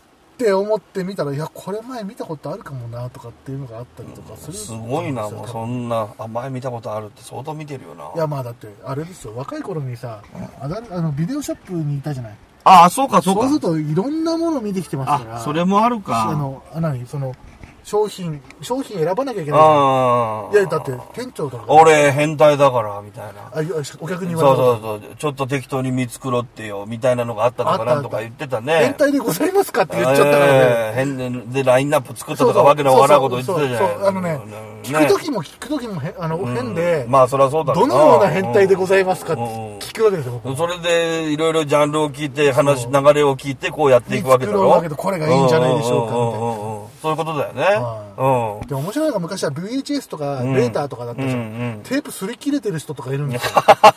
[0.44, 4.52] て思って見たらいやこれ前見たことあるかもなとかっていうのがあったりとかすあ。
[4.52, 8.12] るすごいな、もうんそんな、あ、前見たことあるって相当見てるよな。
[8.16, 10.22] いやまあだってあれですよ若い頃にさ、
[10.60, 12.36] あのビデオショップにいたじゃない？
[12.66, 13.42] ああ、そうか、そうか。
[13.42, 16.34] そうするといろんなものを見てきてますからあ、それもあるあか。
[16.34, 17.06] の、あ何？
[17.06, 17.36] その、
[17.84, 19.60] 商品、商品選ばなきゃいけない。
[19.60, 21.66] いや、だって、店長とか。
[21.68, 23.42] 俺変態だから、みたいな。
[23.54, 25.16] あ、お客に言そうわれたそうそう。
[25.18, 28.80] ちょっと適当に見繕ってよ、みたいなのがあったとかなんとか言ってたね。
[28.80, 30.52] 変態でございますかって言っちゃったからね。
[30.54, 33.78] ええ変で、ラインナップ作ったとかわけのわからんこと言ってたじゃん。
[33.80, 34.40] そうそうそうあのね、
[34.84, 39.48] 聞くときも聞くときもへあの、変で、まあ、そりゃそうだろどのような変態でごいざいますかってうん
[39.80, 44.60] 聞くわけですよ、僕それで、いろいろジャンルを聞いて、話、流れを聞いて、こうやっていくわけだろ。
[44.60, 47.73] 見繕うわけでこれがいいんじゃないでしょうかみたいなそういうことだよね。
[47.82, 48.68] はうん。
[48.68, 51.34] でも面白いのが昔は VHS とかんレーターとかだったじゃん。
[51.34, 51.48] うんう
[51.80, 53.52] んテープ擦り切れてる人とかいるんですよ。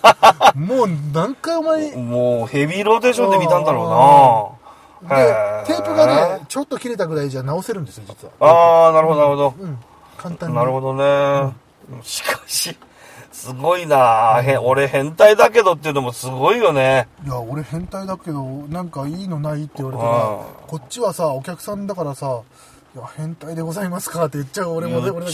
[0.56, 4.56] もう何回お前、で、もう、ヘビーローテーションで見たんだろ
[5.02, 5.18] うな。
[5.18, 8.86] へテープがね、ちょっと切れたぐらいじゃ直せるんですよ、実は。
[8.86, 9.54] ああ、なるほど、なるほど。
[9.58, 9.78] うん。
[10.16, 10.56] 簡単に。
[10.56, 11.52] なるほどね。
[12.02, 12.76] しかし、
[13.32, 17.06] すごいなへ俺変態だけどっていうのもすごいよね。
[17.24, 22.40] いや、俺変態だけど、なんかいいのないって言われたらうん、こっちはさ、お客さんだからさ、
[22.96, 24.24] いや、変態でございますか？
[24.24, 25.26] って言っちゃう俺もど、ね。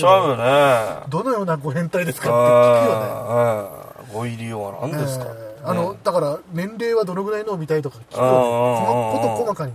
[1.08, 2.26] どのようなご変態ですか？
[2.26, 3.06] って聞くよね。
[3.68, 3.82] うん
[4.12, 9.72] ご入り用は何ですか、えーあの、ねだから、年齢はどのぐらいのを見たいとか聞くよこと細かに。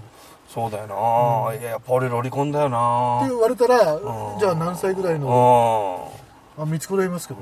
[0.50, 4.00] そうだよな、いや、やっぱ俺ロリコンだよなって言われたら、ん
[4.38, 6.12] じゃあ何歳ぐらいの、
[6.58, 7.40] うあ、見つこいますけど。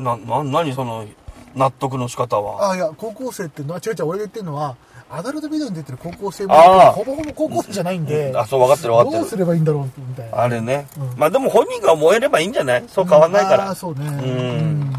[0.00, 0.04] ん。
[0.04, 1.06] な、な、何その、
[1.54, 2.72] 納得の仕方は？
[2.72, 4.76] あ、いや、高校生ってのは、違う違う、俺が言ってるのは、
[5.14, 6.54] アダルトビデオに出てる高校生も、
[6.92, 9.20] ほぼほぼ高校生じゃないんで、あ、そう、分かってる分かってる。
[9.20, 10.40] どうすればいいんだろう、みたいな。
[10.42, 12.84] あれね、うんまあでも本人が燃えればいいんじゃない？
[12.88, 13.68] そう変わんないから。
[13.68, 14.06] あーそうね。
[14.06, 14.92] んうん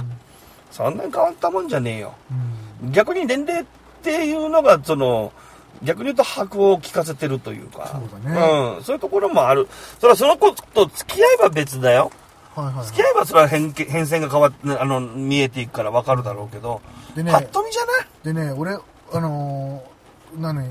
[0.71, 2.13] そんなに変わったもんじゃねえよ。
[2.83, 3.65] うん逆に年齢っ
[4.03, 5.31] ていうのが、その、
[5.83, 7.87] 逆に言うと白を聞かせてるというか。
[7.87, 8.83] そうだねうん。
[8.83, 9.67] そういうところもある。
[9.99, 12.11] それはその子と付き合えば別だよ。
[12.55, 12.85] はいはいはい。
[12.87, 16.81] 付き合えばそれは変変遷が変わって、あの、見えていくから分かるだろうけど、
[17.15, 18.05] でねパッと見じゃない？
[18.23, 19.92] でね、俺、あのー、
[20.37, 20.67] なに、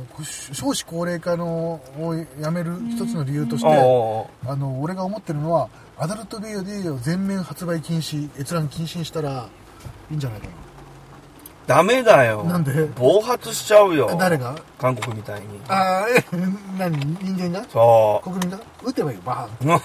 [0.53, 6.49] 少子高齢化のをやめる一つの理由として、おあの、俺が思ってるのは、アダルトビ
[6.83, 9.49] デオ全面発売禁止、閲覧禁止にしたら
[10.11, 10.47] いいんじゃないか
[11.67, 12.43] ダメだよ。
[12.45, 12.87] なんで？
[12.97, 14.17] 暴発しちゃうよな。。
[14.17, 14.55] 誰が？
[14.81, 15.47] 韓国みたいに。
[15.69, 16.25] ああ、え、
[16.79, 16.99] 何？
[17.23, 17.65] 人間が？
[17.73, 18.31] そう。
[18.31, 18.59] 国民が？
[18.85, 19.81] 撃てばいいよ、バーン。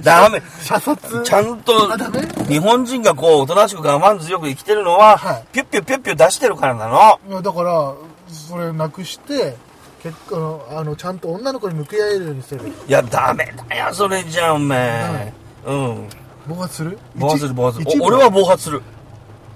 [0.02, 0.42] ダメ。
[0.62, 1.22] 射殺？
[1.22, 7.20] ちゃんとあダメ、日本人がこう、おとなしく我慢強く生きてるのは、はいピュッピュッピュッピュ出してるからなの。
[7.28, 7.94] いや、だから、
[8.28, 9.56] それなくして、
[10.02, 15.32] 結構、あの、ちゃんと女の子に向き合えるようにすればいや、ダメだよ、それじゃあ、お前。
[15.66, 16.08] うん。
[16.48, 16.98] 暴発する？
[17.16, 18.02] 暴発する、暴発する。
[18.02, 18.80] 俺は暴発する。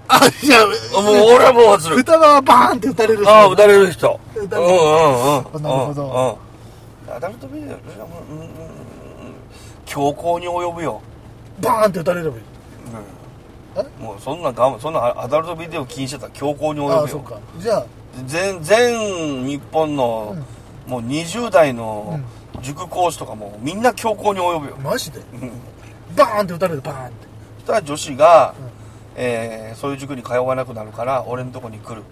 [0.08, 1.96] あ、じゃあ、もう俺は暴発する。
[1.96, 4.20] 歌川バーンって撃たれる人ああ、撃たれる人。
[4.36, 5.44] うん撃たれるうんうん。
[5.54, 6.38] うんなるほど。
[7.08, 7.14] うん。
[7.16, 7.78] アダルトビデオ、うんうん
[9.86, 11.00] 強行に及ぶよ。
[11.60, 12.42] バーンって撃たれればいい。
[14.02, 17.00] もうそんな我慢、そんなアダルトビデオ禁止だったら強行に及ぶよ。
[17.00, 17.38] ああ、そうか。
[17.58, 17.84] じゃあ、
[18.26, 20.36] 全全日本の、
[20.86, 22.20] もう20代の
[22.62, 25.20] 塾講師とかもみんな強行に及ぶよ、マジで？
[25.20, 25.50] うん
[26.16, 27.14] バーンって撃たれる、バーンって。
[27.58, 28.54] そしたら女子が、
[29.16, 32.02] えーそういう塾に通わなくなるから俺のとこに来る、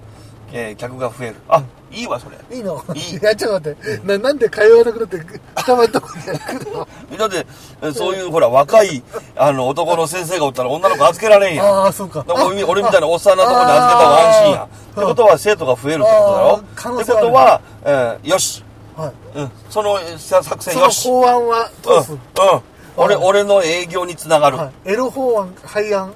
[0.53, 1.37] えー客が増える。
[1.49, 2.37] あいいわそれ。
[2.57, 2.83] いいの？
[2.95, 3.17] いい。
[3.17, 4.07] いや、ちょっと待って。
[4.07, 5.19] な、なんで通わなくなって、
[5.57, 6.89] 二番とこに来るの？
[7.19, 7.47] だって
[7.83, 9.03] えーそういうほら若い
[9.37, 11.67] あの男の先生がおったら女の子預けられんやん。
[11.67, 12.21] ああ、そうか。
[12.21, 14.65] だから俺俺みたいなおっさんなとこに預けた方が安心や。
[14.65, 16.65] ってことは生徒が増えるってことだろ？
[16.75, 17.27] 可能って性ある。
[17.27, 18.65] ことは、えーよし、
[18.97, 19.39] はい。
[19.39, 22.13] うん、そのさ作戦そのよし法案は通す。
[22.13, 22.63] うん、うん。
[22.95, 24.59] 俺、俺の営業につながる。
[24.59, 24.91] はい。
[24.93, 26.13] エロ法案、廃案、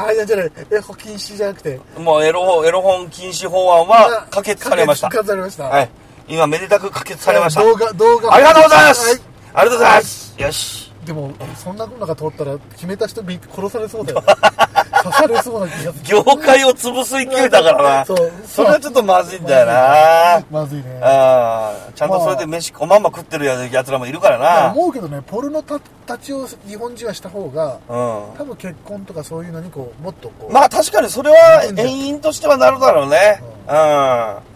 [0.00, 5.08] 廃案じゃない、エロ禁止じゃなくて、もうエロ本、エロ本禁止法案は可決されました。
[5.08, 5.64] 可決されました。
[5.64, 5.90] はい。
[6.28, 7.62] 今、めでたく可決されました。
[7.62, 8.34] 動画、動画。
[8.34, 10.92] ありがとうございます、はいありがとうございますよし。
[11.04, 14.22] でも、そんなのが通ったら、決めた人び殺されそうだよ。
[15.02, 16.04] 刺されそうな気がする。
[16.04, 18.04] 業界を潰す勢いだからな。
[18.04, 20.44] そうそれはちょっとまずいんだよな。
[20.50, 21.00] まずいね。
[21.02, 24.72] ああ、ちゃんとそれで飯、おまんま食ってるややつらもいるからな。
[24.72, 27.94] 思うけどね、ポルノたたちを日本人はした方が、う
[28.34, 28.38] ん。
[28.38, 33.42] 多分結婚とかそういうのにこう、もっとこう、まあ確かにそれは遠因としてはなるだろうね。
[33.66, 34.50] うん。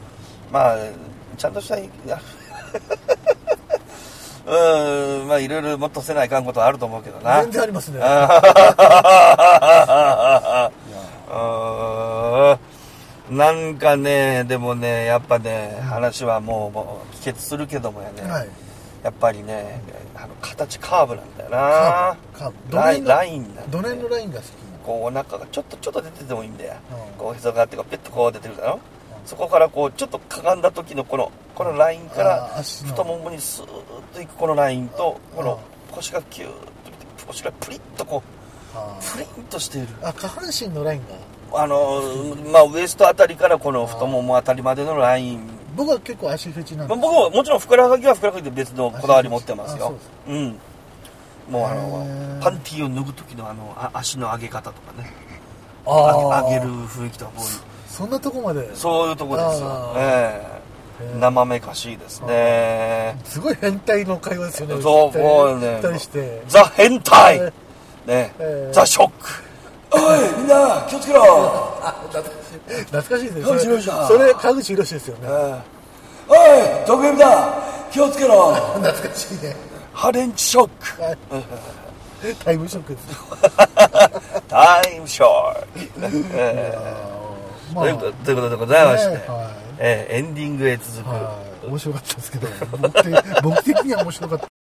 [0.52, 0.76] まあ、
[1.36, 1.76] ちゃんとした、
[4.46, 7.42] うん、まあいろいろもっとせないかんことはあると思うけどな。
[7.42, 7.98] 全然ありますね。
[7.98, 8.04] うん
[13.36, 18.48] なんかね、でもね、やっぱね、話はもうもう帰結するけどもやね、はい。
[19.02, 19.80] やっぱりね、
[20.14, 21.56] あの形カーブなんだよな。
[22.34, 22.50] カーブ。
[22.50, 22.76] カーブ。
[22.76, 24.48] ライン、のラインなんだよどの辺のラインが好き
[24.84, 28.80] こうお腹がちょっとちょっと出ててもいいんだよ、うんこうへそがあってこうペッとこう出てるだろ、
[29.26, 33.68] そこからこうちょっとかがんだ時のこのこのラインから太ももにスーッ
[34.14, 35.60] といくこのラインとこの
[35.90, 38.22] 腰がキューッと腰がプリッとこ
[38.74, 39.88] あうプリンとしている。
[40.02, 41.00] あ、下半身のライン
[41.52, 41.60] が。
[41.62, 45.40] あのーまあウエストあたりからこの太ももあたりまでのライン。
[45.76, 49.90] 僕は結構足フェチなんで僕ももちろんふくらはぎはふくらはぎで別のこだわり持ってますよ。
[49.90, 50.10] うです。
[50.28, 50.32] う。
[50.34, 50.58] ん。
[51.48, 55.12] もうあへのー、パンティーを脱ぐ時のあの、あ足の上げ方とかね。
[55.86, 57.46] あ上げる雰囲気とかこうい。
[57.46, 58.74] うそんなとこまで？
[58.74, 59.92] そういうとこですよ。
[59.96, 61.18] ええ。
[61.20, 63.16] 生めかしいですね。
[63.24, 64.82] すごい変態の会話ですよね。
[64.82, 65.80] そう、もうね。
[66.48, 67.36] ザ変態。
[67.36, 67.40] え
[68.06, 68.32] ね。
[68.38, 68.68] え。
[68.70, 69.14] ーザショック。
[69.92, 70.00] おい、
[70.38, 71.22] みんな、気をつけろ。
[72.10, 73.24] 懐かしい。
[73.26, 73.80] ですね。
[74.08, 75.20] それ川口博ですよね。
[75.24, 75.60] えー
[76.26, 77.54] おい、ドクエビだ。
[77.92, 78.54] 気をつけろ。
[78.80, 79.54] 懐かしいね。
[79.92, 81.02] ハレンチショック。
[81.02, 81.18] はい。
[82.44, 83.06] タイムショックです。
[84.48, 85.66] タイムショック。
[86.34, 87.23] えー
[87.74, 89.64] まということということでございまして、ねはい。
[89.78, 91.66] えーエンディングへ続く、はい。
[91.66, 92.48] 面白かったですけど
[93.42, 94.53] 僕的には面白かった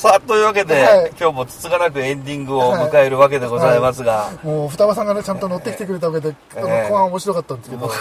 [0.00, 1.10] さあ、というわけで、はい。
[1.10, 7.92] 今日もつつがなくエンディングを迎えるわけでございますが、もう双葉さんがねちゃんと乗ってきてくれたわけで、ええ後半面白かったんですけど、も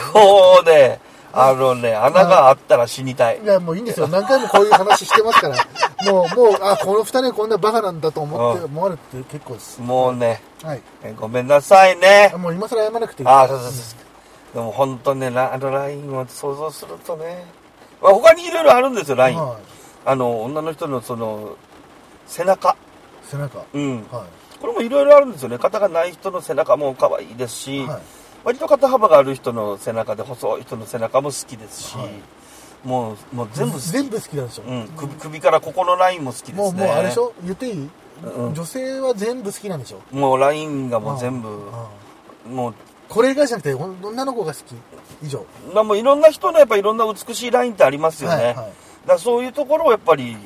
[0.62, 1.02] うね、
[1.34, 3.42] あのね、穴があったら死にたい。
[3.44, 3.46] い。
[3.46, 4.08] やもういいんですよ。
[4.08, 5.58] 何回もこういう話してますから。
[6.10, 8.66] もうもうあこの二人はこんなバカなんだと思ってうん。
[8.68, 9.82] 思われて結構です。
[9.82, 10.82] もうね、はい。
[11.04, 12.34] えごめんなさいね。
[12.38, 13.30] もう今更謝らなくていい。
[13.30, 13.96] あ、そうそうそ
[14.54, 14.56] う。
[14.56, 17.46] でも本当ね、ラあのラインを想像するとね、
[18.02, 19.38] まあ、他にいろいろあるんですよ、ライン。
[19.38, 19.58] はい。
[20.06, 21.58] あの、女の人のその、
[22.30, 22.78] 背中。
[23.24, 23.66] 背中。
[23.74, 23.98] うん。
[24.10, 24.26] は
[24.62, 25.58] これもいろいろあるんですよね。
[25.58, 28.02] 肩がない人の背中も可愛いですし、いはい。
[28.46, 32.10] 割と肩幅がある人の背中で細い人の背中も好きですし、はい。
[32.88, 33.84] もう、もう全部好き。
[33.90, 36.58] 全部好きなんでしょ、うん、首首からここのラインも好きですね。
[36.58, 37.34] もうもうあれでしょ？
[37.44, 37.90] 言っていい、
[38.24, 40.02] うん女性は全部好きなんでしょ？
[40.16, 41.50] もうラインがもう全部、
[42.48, 42.74] うんもう、
[43.10, 44.76] これがじゃなくて女の子が好き。
[45.24, 45.46] 以上。
[45.74, 48.36] まあもういろんな人のやっぱいろんな美しいラインってありますよね。
[48.36, 48.74] はいはい。
[49.08, 50.38] だそういうところをやっぱり、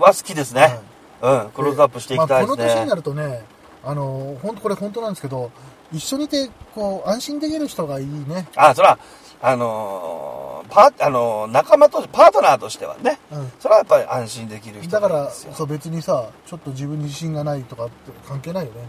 [0.00, 0.80] は好きですね。
[1.22, 2.94] うん、クローズアップしていきたいですまあ、この年にねな。
[2.94, 3.42] るとね
[3.84, 5.50] あの本当これ本当なんですけど
[5.92, 8.98] 一緒にいてこう安心できる人がいいねあ、そら、
[9.40, 15.30] あのーパあのー仲間として、パートナーとしてはね、うんそれはやっぱり安心できる人だから。
[15.30, 17.92] そう別にさちょっと自分に自信がないとかって
[18.26, 18.80] 関係ないよね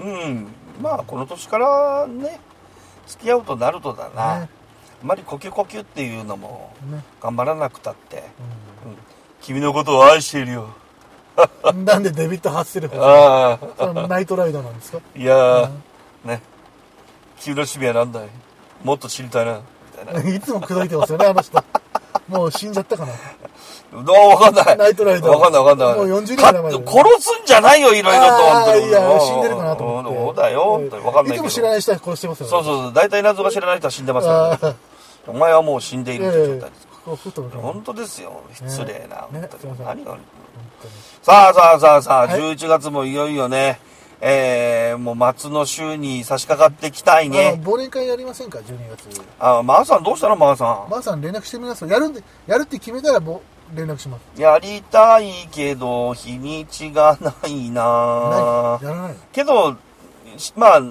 [0.00, 0.48] うん。
[0.82, 2.40] まあ、この年からね、
[3.06, 4.40] 付き合うとなるとだな。
[4.40, 4.48] ね
[5.02, 8.75] あまり呼吸呼吸っていうのもね、頑張らなくたって、うん
[9.46, 10.68] 君のことを愛しているよ。
[11.62, 13.92] うん、なんでデビッド・ハッセルフああ。
[14.08, 14.98] ナイトライダーなんですか？
[15.14, 15.70] いやー、
[16.24, 16.42] ね。
[17.38, 18.28] 君の趣味は何だい？
[18.82, 19.60] もっと知りたいな。
[20.02, 20.34] みたいな。
[20.34, 21.64] いつも口説いてますよねあの人
[22.26, 23.12] もう死んじゃったかな
[23.92, 24.76] どうわかんない。
[24.78, 25.96] ナイトライダーわかんないわかんない。
[25.96, 28.26] もう40年か前だよ殺すんじゃないよ、いろいろと。
[28.26, 31.36] あ本当にーいや死んでるかなと思ってそうだよ、本当にわかんない。
[31.36, 32.92] いつも知らない人は殺してますよねそうそうそう。
[32.92, 34.76] 大体謎が知らない人は死んでますから、あね。
[35.28, 36.85] お前はもう死んでいるって状態です。
[37.08, 38.40] あふっと本当ですよ。
[38.52, 39.26] 失礼な。
[39.30, 39.48] ね。
[39.62, 40.16] 本当何が。
[41.22, 42.40] さあさあさあさあ、はい。
[42.40, 43.78] 11月もいよいよね、
[44.20, 47.60] えー、もう末の週に差し掛かってきたいね。
[47.64, 49.08] 忘年会やりませんか？12月。
[49.38, 50.36] あ、まー、さんどうしたの？
[50.36, 50.90] まー、さん。
[50.90, 53.40] まーさん連絡してみますやるんでやるって決めたらも
[53.72, 54.40] う連絡します。
[54.40, 57.82] やりたいけど、日にちがないな。
[57.82, 58.84] ない？
[58.84, 59.14] やらない？
[59.32, 59.76] けど、
[60.36, 60.80] しまあ、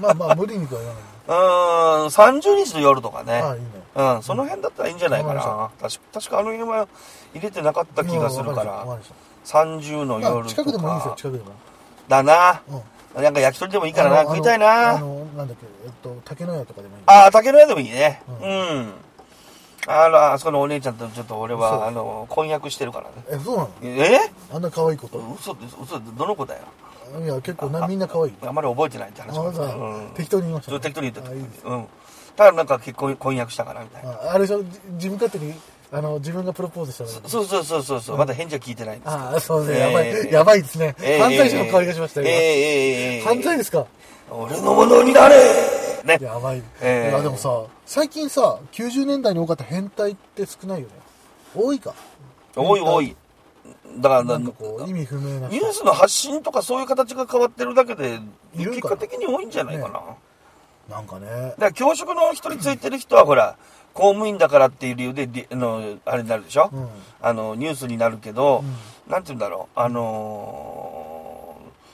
[0.00, 3.34] まあまあ無理にとは言わないうーん、30日の夜とかね。
[3.40, 5.40] ああいいねうん、その辺だったらいいんじゃないかわな。
[5.42, 6.88] か確か確かあの辺は
[7.34, 9.08] 入れてなかった気がするから、りまし
[9.50, 11.16] たわか30の夜とあ近くでもいいですよか。
[11.16, 11.50] 近くでも
[12.08, 12.62] だな。
[12.68, 12.82] うん
[13.22, 14.58] なんか焼き鳥でもいいからな、食いたいあ
[14.94, 14.98] な。
[14.98, 18.22] のなんだっけえっと竹の屋とかでもいいああ、竹の屋でもいいね。
[18.40, 18.92] ううん。
[19.86, 23.12] あら、あそこのお姉ちゃんとちょっと俺は、あの、婚約してるからね。
[23.30, 23.70] えそうなの？
[23.82, 24.18] え？
[24.50, 26.60] あんな可愛い子と嘘嘘でどの子だよ？
[27.20, 28.34] いや結構なみんな可愛い。
[28.42, 29.66] あんまり覚えてないって話あさう
[30.10, 30.10] ん。
[30.14, 31.30] 適当に言いましたっと適当に言ってた。
[31.30, 31.62] あいいです。
[31.64, 31.86] うん。
[32.36, 34.10] ただなんか結婚、婚約したからみたいな。
[34.10, 34.62] ああれでしょ？
[34.62, 35.54] じ自分勝手に
[35.92, 38.00] あの自分がプロポーズしたそうそうそうそう。
[38.00, 39.10] そう、まだ返事は聞いてないんです。
[39.10, 39.78] ああそうです。
[39.78, 40.06] ねえやばい。
[40.08, 40.94] えやばいですね。
[41.02, 43.86] ええ犯罪者の香りがしましたよええええええ今犯罪ですか？
[44.30, 45.36] 俺のものになれ！
[46.04, 46.18] ね。
[46.20, 50.94] やばい、ええいやでもさ最近さ90年代に多かった変態って少ないよね。
[51.54, 51.92] 多いか。
[52.56, 53.14] 多い多い。
[53.96, 58.20] だからなんかこう意味不明なニュースの発信とかそういう形が変わってるだけで、
[58.56, 60.00] 結果的に多いんじゃないかな。
[60.00, 60.16] ね。
[60.90, 61.26] なんかね。
[61.26, 63.56] だから教職の人についてる人はほら、
[63.94, 66.88] 公務員だからっていう理由でり、あの、あれになるでしょ、うん。
[67.20, 68.64] あの、ニュースになるけど、
[69.08, 71.32] なんて言うんだろう、あのー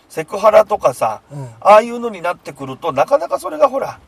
[0.08, 1.44] セクハラとかさ、うん。
[1.60, 4.00] ああいうのになってくると、なかなかそれがほら、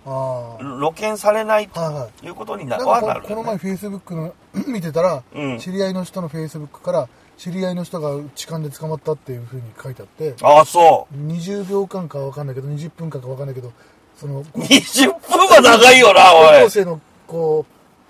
[0.79, 3.57] 露見されないとはいうことになるかここの前。
[3.59, 4.35] フェイスブックの
[4.67, 5.59] 見てたら、うん。
[5.59, 7.09] 知り合いの人のフェイスブックから
[7.41, 13.73] 知り合いの人が痴漢で捕まったっていうふうに書いてあってああ、そ20秒間かわかんないけど20分間かわかんないけど
[14.15, 14.43] そのう。
[14.43, 16.63] 20分は長いよな、高おい。
[16.65, 17.65] 校生のこ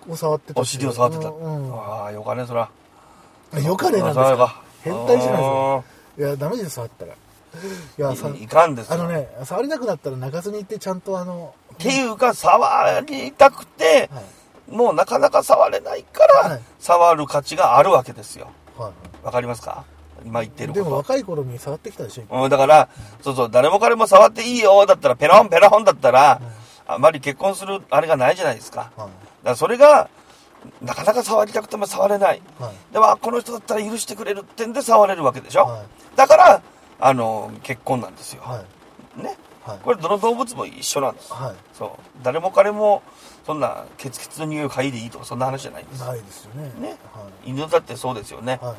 [0.09, 1.29] うを触ってたお尻を触ってた。
[1.29, 2.69] うんああ、よかね、そら。
[3.53, 5.85] うん、よかねなんですか変態じゃないですか
[6.19, 7.17] いやダメですよ触ったらい
[7.99, 14.25] やさいいかんですよあのね触りたくなったら泣かずに行ってちゃんとあのっていうか、触りたくて、はい
[14.71, 18.51] もうなかなか触れないから、はい触る価値があるわけですよ。
[18.81, 18.93] はい
[19.27, 19.85] わかりますか？
[20.25, 20.73] 今言ってる。
[20.73, 22.89] でも若い頃に触ってきたでしょうん、だから、
[23.23, 26.41] そうそう、誰も彼も触っていいよ、だったら、ペロンペロンだったら、
[26.87, 28.91] あまり結婚するあれがないじゃないですか。
[28.97, 29.11] だかはい
[29.45, 30.09] らそれが、
[30.83, 32.43] なかなか触りたくても触れない。
[32.59, 35.65] はいでも、あこの人だったら許してくれるってんで触れるわけでしょ？
[35.65, 35.83] はい
[36.17, 36.63] だから、
[36.99, 38.43] あの、結婚なんですよ。
[38.43, 38.63] は
[39.19, 39.39] いね？
[39.65, 41.33] はいこれ、どの動物も一緒なんです。
[41.33, 41.91] はいそう。
[42.23, 43.03] 誰も彼も、
[43.47, 46.05] そんな、ケツケツの匂いを嗅いでいいとか、そんな話じゃないんです。
[46.05, 48.65] ないですよねねは犬だってそうですよねい、。
[48.65, 48.75] は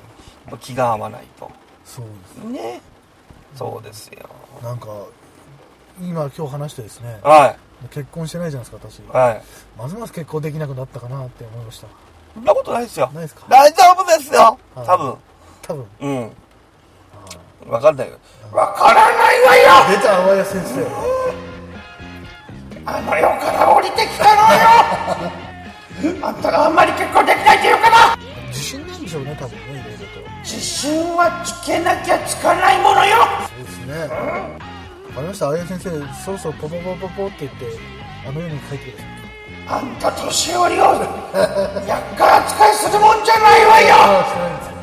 [0.54, 1.52] い、気が合わないと。
[1.84, 2.82] そうですね。
[3.56, 4.30] そうですよ。
[4.64, 4.88] なんか
[6.00, 7.56] 今今日話してですねは
[7.90, 9.04] 結婚してないじゃないですか私い。
[9.12, 9.44] はい。
[9.78, 11.88] ますます結婚できなくなったかなって思いました
[12.34, 13.10] そんなことないですよ。
[13.14, 13.46] ないですか？
[13.50, 14.58] 大丈夫ですよ。
[14.76, 15.16] はい多分。
[15.64, 16.32] 多分うん。
[17.68, 18.18] わかんないよ。
[18.52, 21.31] わからないわよ出た淡谷先生
[22.86, 26.22] あの世から降りてきたのよ。
[26.26, 28.18] あんたがあんまり結婚できないって言うから
[28.48, 30.30] 自信なんでしょうね多分ねいろいろと。
[30.44, 33.18] 自信はつけなきゃつかないものよ。
[33.56, 34.02] そうですね。
[34.02, 35.46] わかりました。
[35.48, 35.90] 淡谷先生
[36.24, 37.66] そろそろポポポポポって言って
[38.28, 39.22] あの世に帰ってください
[39.68, 40.84] あんた年寄りを
[41.88, 44.76] 厄介扱いするもんじゃないわよああしてないんですね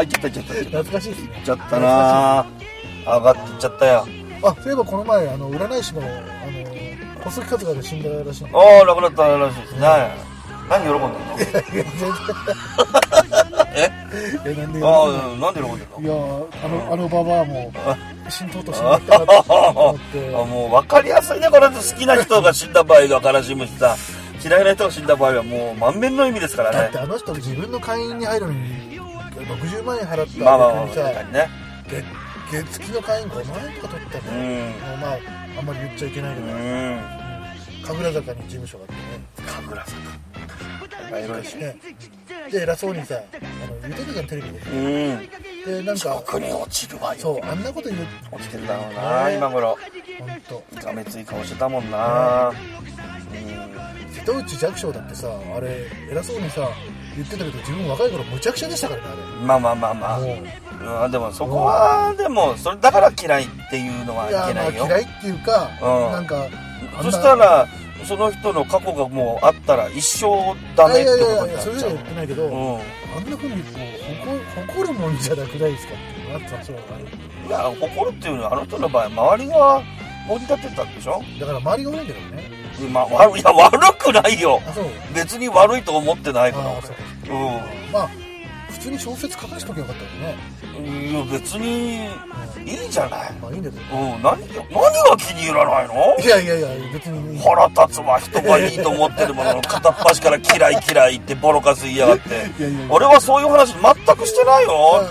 [0.00, 1.38] あっちゃったいっちゃった懐かしいですね。
[1.42, 2.46] っちゃったな。
[3.06, 4.06] 上がっていっちゃったよ。
[4.42, 6.10] あそういえばこの前あの占い師のあの
[7.22, 8.48] 細木数がで死んだらしいあ
[8.82, 9.74] あ、亡くなったらしいです。
[9.74, 9.80] ね。
[10.70, 11.10] 何喜んでんの？
[13.74, 13.90] え
[14.46, 15.06] えなんでああ、
[15.38, 16.00] なんで喜んでんの？
[16.00, 16.14] いや
[16.64, 17.70] あのあのババアも
[18.28, 21.68] 死んとうと死んだったなと思ってあもう分かりやすいね、これ。
[21.68, 23.94] 好きな人が死んだ場合が悲しむしさ、
[24.42, 26.76] 嫌いな人が死んだ場合はもう満面の意味ですからね。
[26.78, 26.98] だって。
[26.98, 28.89] あの人自分の会員に入るのに
[29.44, 31.48] 60万円払ったまあまあまあ、逆にね。
[31.88, 32.04] 月
[32.52, 34.80] 月金の会員5万円とか取ったうね、ん。
[34.80, 35.18] もうまあ
[35.58, 37.00] あんまり言っちゃいけないけうど、ん。
[37.82, 41.18] 神楽坂に事務所があってね神楽坂。
[41.18, 41.56] エロいし。
[41.56, 41.76] ね
[42.50, 44.74] で偉そうにさあの言ってたじゃんテレビでう
[45.14, 45.28] ん。
[45.66, 47.20] でなんか奥に落ちるわよ。
[47.20, 49.78] そうあんなこと言う落ちてるだろうな、ね今頃。
[50.18, 52.52] 本当がめつい顔してたもんな。
[54.12, 56.68] 瀬戸内寂聴だってさあれ偉そうにさ
[57.20, 59.08] 言ってたけど自分若い頃むちゃくちゃでしたからね
[59.40, 59.46] うん。
[59.46, 60.20] まあまあまあまあ。
[60.20, 61.04] う。
[61.04, 64.86] うん、でもそこは、でも、それだから嫌いっていうのはいやけないよ。
[64.86, 66.12] まあ嫌いっていうか、うん。
[66.12, 66.46] なんか
[67.00, 67.12] そな。
[67.12, 67.68] したら、
[68.04, 70.26] その人の過去がもうあったら一生
[70.74, 72.52] ダメっていやいことにやいやそういうのなっちゃうは言ってないけど、うん。
[72.52, 73.84] あんなふうにこう
[74.24, 76.78] 誇誇るもんじゃなくないですかってなってたんですよ。
[77.46, 79.82] いや、誇るっていうのは、あの人の場合、周りが
[80.26, 81.22] 盛り立てたんでしょ？
[81.38, 82.60] だから周りが悪いんだけどね。
[82.92, 84.58] まあ、悪いや、悪くないよ。
[85.14, 86.60] 別に悪いと思ってないか。
[86.60, 86.80] ら、
[87.34, 87.90] う俺。
[87.92, 88.10] まあ
[88.70, 90.38] 普通に小説書かしとけばよかったよね、
[90.78, 91.10] うん。
[91.10, 92.04] いや、別に、
[92.64, 93.32] いいじゃない。
[93.42, 94.38] まあいいんだけどうん、何が、何
[95.10, 96.16] が気に入らないの？
[96.24, 102.28] いやいやいや別に腹立つわ、人がいいと思ってるものの 片っ端から嫌い嫌いってボロカス言いやがって。
[102.28, 105.02] いやいやいや俺はそういう話全くしてないよ。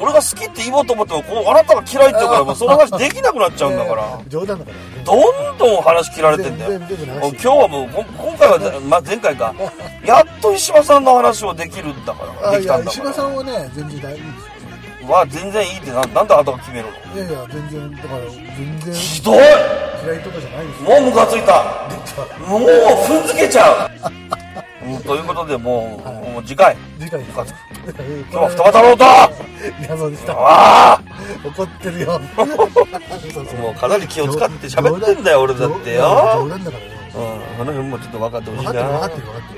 [0.00, 4.20] あ俺が好きって言おうと思っても、こう、あなたが嫌いって言うから、もうその話できなくなっちゃうんだから。
[4.28, 6.72] 冗談だからねどんどん話切られてんだよ。
[6.78, 9.54] 今日はもう、こ今回は、まあ、前回か。
[10.04, 12.50] やっと石破さんの話をできるんだから。
[12.52, 13.28] できたんだ石破さら。
[13.28, 14.50] んはね全然大丈夫ですよ
[15.08, 17.16] は全然いいってな、なんであなたが決めるの？
[17.16, 21.88] いやいや全然だから全然ひどい嫌いとかじゃないですよもうムカついた
[22.46, 23.90] もう踏んづけちゃう、
[24.96, 26.76] うん、ということでもう、もう次回。
[26.98, 27.30] 次回です。
[27.30, 29.04] ムカつく今今日は二股ろうと
[29.80, 30.32] 皆さんでした。
[30.32, 31.02] ああ
[31.44, 32.20] 怒ってるよ。
[32.36, 32.42] そ
[33.40, 36.00] うそうもうかなり気を使って喋ってんだよ、俺だってよ。
[36.34, 36.84] 冗談だから。
[36.84, 38.72] ようん、この辺もちょっと分かってほしいな。
[38.72, 39.50] 分かってる分かって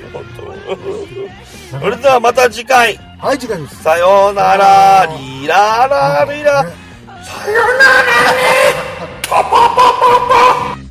[1.70, 2.98] それではまた次回。
[3.18, 3.82] はい次回です。
[3.82, 6.64] さようなら、リララリラ。
[6.64, 6.72] ね。
[7.22, 8.38] さようならね。
[9.28, 10.81] パパパパパ。